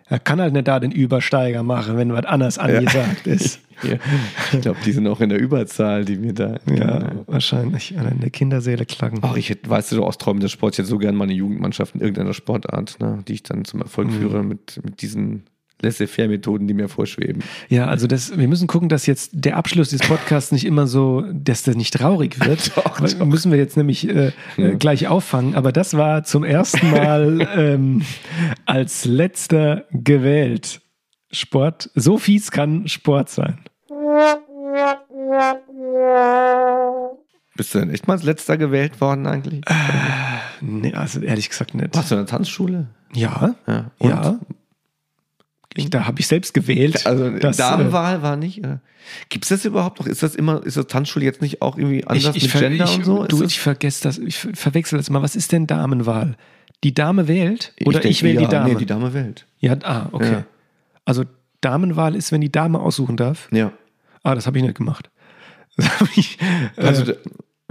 [0.06, 3.32] Er kann halt nicht da den Übersteiger machen, wenn was anderes angesagt ja.
[3.32, 3.60] ist.
[3.82, 3.96] Ja.
[4.52, 6.58] Ich glaube, die sind auch in der Überzahl, die mir da.
[6.66, 7.24] Ja, genau.
[7.26, 9.18] wahrscheinlich in der Kinderseele klagen.
[9.22, 11.94] Ach, ich hätte, weißt du, aus Träumen des Sports, hätte so gerne mal eine Jugendmannschaft
[11.94, 14.20] in irgendeiner Sportart, ne, die ich dann zum Erfolg mhm.
[14.20, 15.44] führe mit, mit diesen
[15.82, 17.42] Laissez-faire-Methoden, die mir vorschweben.
[17.68, 21.24] Ja, also das, wir müssen gucken, dass jetzt der Abschluss des Podcasts nicht immer so,
[21.32, 22.76] dass der nicht traurig wird.
[22.76, 23.26] doch, doch.
[23.26, 24.68] Müssen wir jetzt nämlich äh, ja.
[24.68, 25.54] Äh, gleich auffangen.
[25.54, 28.02] Aber das war zum ersten Mal ähm,
[28.66, 30.80] als letzter gewählt.
[31.30, 33.58] Sport, so fies kann Sport sein.
[37.56, 39.62] Bist du denn echt mal als letzter gewählt worden eigentlich?
[39.66, 39.74] Äh,
[40.60, 41.94] nee, also ehrlich gesagt nicht.
[41.94, 42.88] Warst du in der Tanzschule?
[43.12, 43.54] Ja.
[43.66, 43.90] Ja.
[44.00, 44.38] ja.
[45.76, 47.04] Ich, da habe ich selbst gewählt.
[47.06, 48.64] Also das, Damenwahl äh, war nicht.
[48.64, 48.78] Äh,
[49.28, 50.06] Gibt es das überhaupt noch?
[50.06, 52.84] Ist das immer, ist das Tanzschule jetzt nicht auch irgendwie anders ich, ich mit Gender
[52.84, 53.24] ich, und so?
[53.24, 55.22] du, ich vergesse das, ich verwechsel das mal.
[55.22, 56.36] Was ist denn Damenwahl?
[56.84, 58.68] Die Dame wählt oder ich, ich wähle ja, die Dame?
[58.68, 59.46] Nee, die Dame wählt.
[59.58, 60.32] Ja, ah, okay.
[60.32, 60.44] Ja.
[61.04, 61.24] Also
[61.60, 63.48] Damenwahl ist, wenn die Dame aussuchen darf?
[63.50, 63.72] Ja.
[64.22, 65.10] Ah, das habe ich nicht gemacht.
[66.14, 66.38] Ich,
[66.76, 67.12] äh, also,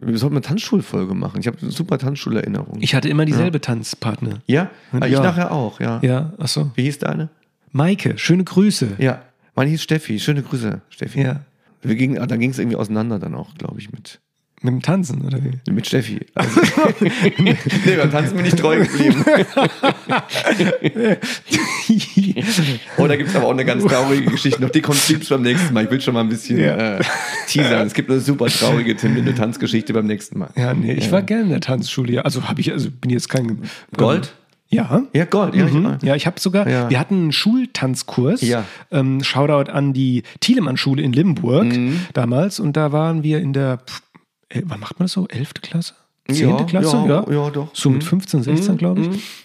[0.02, 1.40] wir sollten eine Tanzschulfolge machen.
[1.40, 2.82] Ich habe eine super Tanzschulerinnerung.
[2.82, 3.62] Ich hatte immer dieselbe ja.
[3.62, 4.42] Tanzpartner.
[4.48, 4.70] Ja?
[4.92, 6.00] Ah, ich nachher auch, ja.
[6.02, 6.72] Ja, achso.
[6.76, 7.30] Wie hieß deine?
[7.74, 8.96] Maike, schöne Grüße.
[9.00, 9.24] Ja,
[9.56, 10.20] meine hieß Steffi.
[10.20, 11.22] Schöne Grüße, Steffi.
[11.22, 11.42] Ja.
[11.82, 14.20] Wir gingen, dann ging es irgendwie auseinander dann auch, glaube ich, mit.
[14.62, 15.60] Mit dem Tanzen, oder wie?
[15.70, 16.22] Mit Steffi.
[16.36, 16.62] Also,
[17.40, 17.58] nee,
[17.98, 19.26] beim Tanzen bin ich treu geblieben.
[22.98, 24.62] oh, da gibt es aber auch eine ganz traurige Geschichte.
[24.62, 25.84] Noch die kommt beim nächsten Mal.
[25.84, 26.96] Ich will schon mal ein bisschen ja.
[26.96, 27.04] äh,
[27.48, 27.86] teasern.
[27.86, 30.52] Es gibt eine super traurige Tim Tanzgeschichte beim nächsten Mal.
[30.56, 31.12] Ja, nee, ich ja.
[31.12, 32.24] war gerne in der Tanzschule.
[32.24, 33.64] Also habe ich, also bin jetzt kein
[33.98, 34.34] Gold?
[34.74, 35.04] Ja.
[35.14, 35.56] Ja, Gold.
[35.56, 35.98] Ja, mhm.
[36.02, 36.90] ich, ja, ich habe sogar, ja.
[36.90, 38.42] wir hatten einen Schultanzkurs.
[38.42, 38.66] Ja.
[38.92, 42.00] Ähm, Shoutout an die Thielemann-Schule in Limburg mhm.
[42.14, 42.60] damals.
[42.60, 43.80] Und da waren wir in der,
[44.50, 45.28] äh, wann macht man das so?
[45.28, 45.94] Elfte Klasse?
[46.28, 46.98] Zehnte ja, Klasse?
[47.08, 47.70] Ja, ja, doch.
[47.74, 48.44] So mit 15, mhm.
[48.44, 49.43] 16, glaube ich.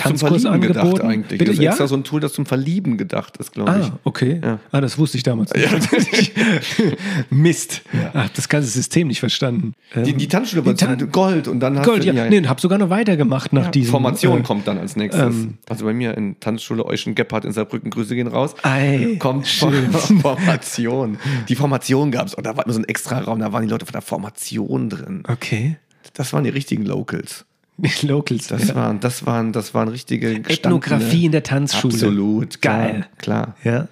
[0.00, 0.94] Tanzkurs zum Verlieben angeboten.
[0.94, 1.38] gedacht eigentlich.
[1.38, 1.70] Bitte, das ist ja?
[1.70, 3.86] extra so ein Tool, das zum Verlieben gedacht ist, glaube ich.
[3.86, 4.40] Ah, okay.
[4.42, 4.58] Ja.
[4.72, 5.68] Ah, das wusste ich damals nicht.
[7.30, 7.82] Mist.
[8.12, 9.74] Ach, das ganze System nicht verstanden.
[9.94, 12.28] Die, Ähm, die Tanzschule war die Tan- Gold und dann hast Gold, du ja.
[12.28, 13.90] Nee, hab sogar noch weitergemacht nach diesem.
[13.90, 15.22] Formation äh, kommt dann als nächstes.
[15.34, 18.54] ähm, also bei mir in Tanzschule Euschen Gebhardt in Saarbrücken, Grüße gehen raus.
[18.62, 19.90] Ei, kommt schön.
[20.20, 21.18] Formation.
[21.48, 22.34] Die Formation gab es.
[22.34, 24.88] Und da war immer so ein extra Raum, da waren die Leute von der Formation
[24.90, 25.22] drin.
[25.28, 25.76] Okay.
[26.14, 27.44] Das waren die richtigen Locals.
[28.02, 28.48] Locals.
[28.48, 28.74] Das ja.
[28.74, 31.94] waren, das waren, das waren richtige Ethnographie in der Tanzschule.
[31.94, 32.62] Absolut.
[32.62, 33.06] Geil.
[33.18, 33.56] Klar.
[33.64, 33.88] Ja.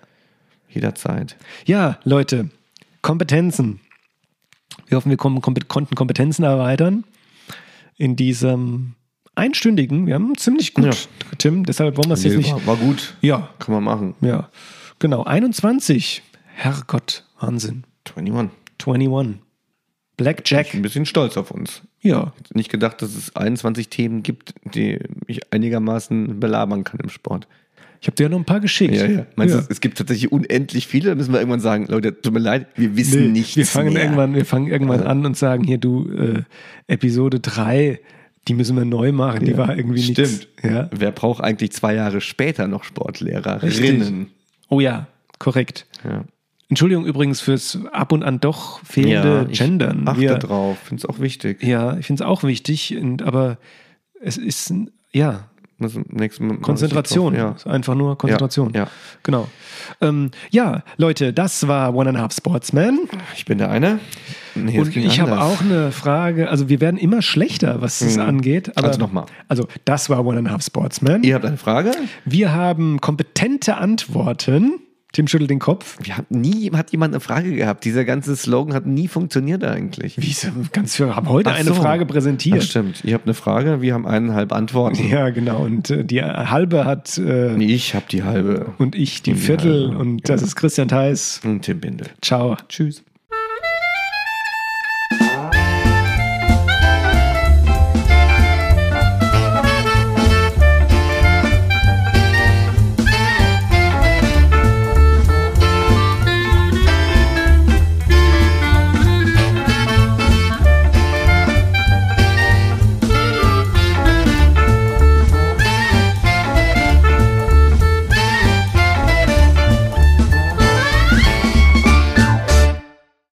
[0.68, 1.36] Jederzeit.
[1.66, 2.48] Ja, Leute,
[3.02, 3.80] Kompetenzen.
[4.86, 7.04] Wir hoffen, wir konnten Kompetenzen erweitern
[7.98, 8.94] in diesem
[9.34, 10.06] einstündigen.
[10.06, 10.92] Wir haben ziemlich gut, Ja.
[11.38, 12.52] Tim, deshalb wollen wir es jetzt Nee, nicht.
[12.52, 13.14] war, war gut.
[13.20, 14.14] Ja, Kann man machen.
[14.20, 14.48] ja,
[14.98, 15.24] genau.
[15.24, 16.22] 21.
[16.54, 17.84] Herrgott, Wahnsinn.
[18.16, 18.50] 21.
[18.86, 19.40] 21.
[20.16, 20.74] Blackjack.
[20.74, 21.82] Ein bisschen stolz auf uns.
[22.00, 27.46] Ja, Nicht gedacht, dass es 21 Themen gibt, die ich einigermaßen belabern kann im Sport.
[28.00, 28.92] ich habe dir ja noch ein paar geschickt.
[29.36, 29.60] Meinst ja.
[29.60, 31.10] du, es gibt tatsächlich unendlich viele?
[31.10, 33.92] Da müssen wir irgendwann sagen, Leute, tut mir leid, wir wissen Nee, nichts wir fangen
[33.94, 34.02] mehr.
[34.02, 36.42] irgendwann, wir fangen irgendwann an und sagen hier, du, äh,
[36.88, 38.00] Episode 3,
[38.48, 40.42] die müssen wir neu machen, die Ja, war irgendwie nichts.
[40.42, 40.48] Stimmt.
[40.64, 40.90] Ja.
[40.92, 43.60] Wer braucht eigentlich zwei Jahre später noch Sportlehrerinnen?
[43.60, 44.26] Richtig.
[44.68, 45.06] Oh ja,
[45.38, 45.86] korrekt.
[46.04, 46.24] Ja.
[46.72, 50.08] Entschuldigung übrigens fürs ab und an doch fehlende ich Gendern.
[50.08, 51.62] Achte Wir- drauf, finde es auch wichtig.
[51.62, 53.58] Ja, ich finde es auch wichtig, und, aber
[54.22, 54.72] es ist,
[55.12, 55.44] ja,
[55.78, 57.34] Mal- Konzentration.
[57.34, 57.56] Ja.
[57.66, 58.72] Einfach nur Konzentration.
[58.72, 58.88] Ja, ja.
[59.22, 59.48] Genau.
[60.00, 63.00] Ähm, ja, Leute, das war One and a Half Sportsman.
[63.36, 63.98] Ich bin der eine.
[64.54, 68.16] Nee, es Und ich habe auch eine Frage, also wir werden immer schlechter, was das
[68.16, 68.76] angeht.
[68.76, 69.26] Aber, Also nochmal.
[69.48, 71.22] Also das war One and a Half Sportsman.
[71.22, 71.90] Ihr habt eine Frage?
[72.24, 74.74] Wir haben kompetente Antworten.
[75.12, 75.98] Tim schüttelt den Kopf.
[76.02, 77.84] Wir haben nie, hat jemand eine Frage gehabt.
[77.84, 80.16] Dieser ganze Slogan hat nie funktioniert eigentlich.
[80.16, 81.74] Wie ist ganz für haben heute Ach eine so.
[81.74, 82.56] Frage präsentiert.
[82.58, 83.04] Das stimmt.
[83.04, 85.06] Ihr habt eine Frage, wir haben eineinhalb Antworten.
[85.08, 85.62] Ja, genau.
[85.64, 88.72] Und äh, die halbe hat äh, Ich habe die halbe.
[88.78, 91.40] und ich die Die Viertel halbe, und das ist Christian Theis.
[91.44, 92.08] Und Tim Bindel.
[92.22, 92.56] Ciao.
[92.68, 93.02] Tschüss.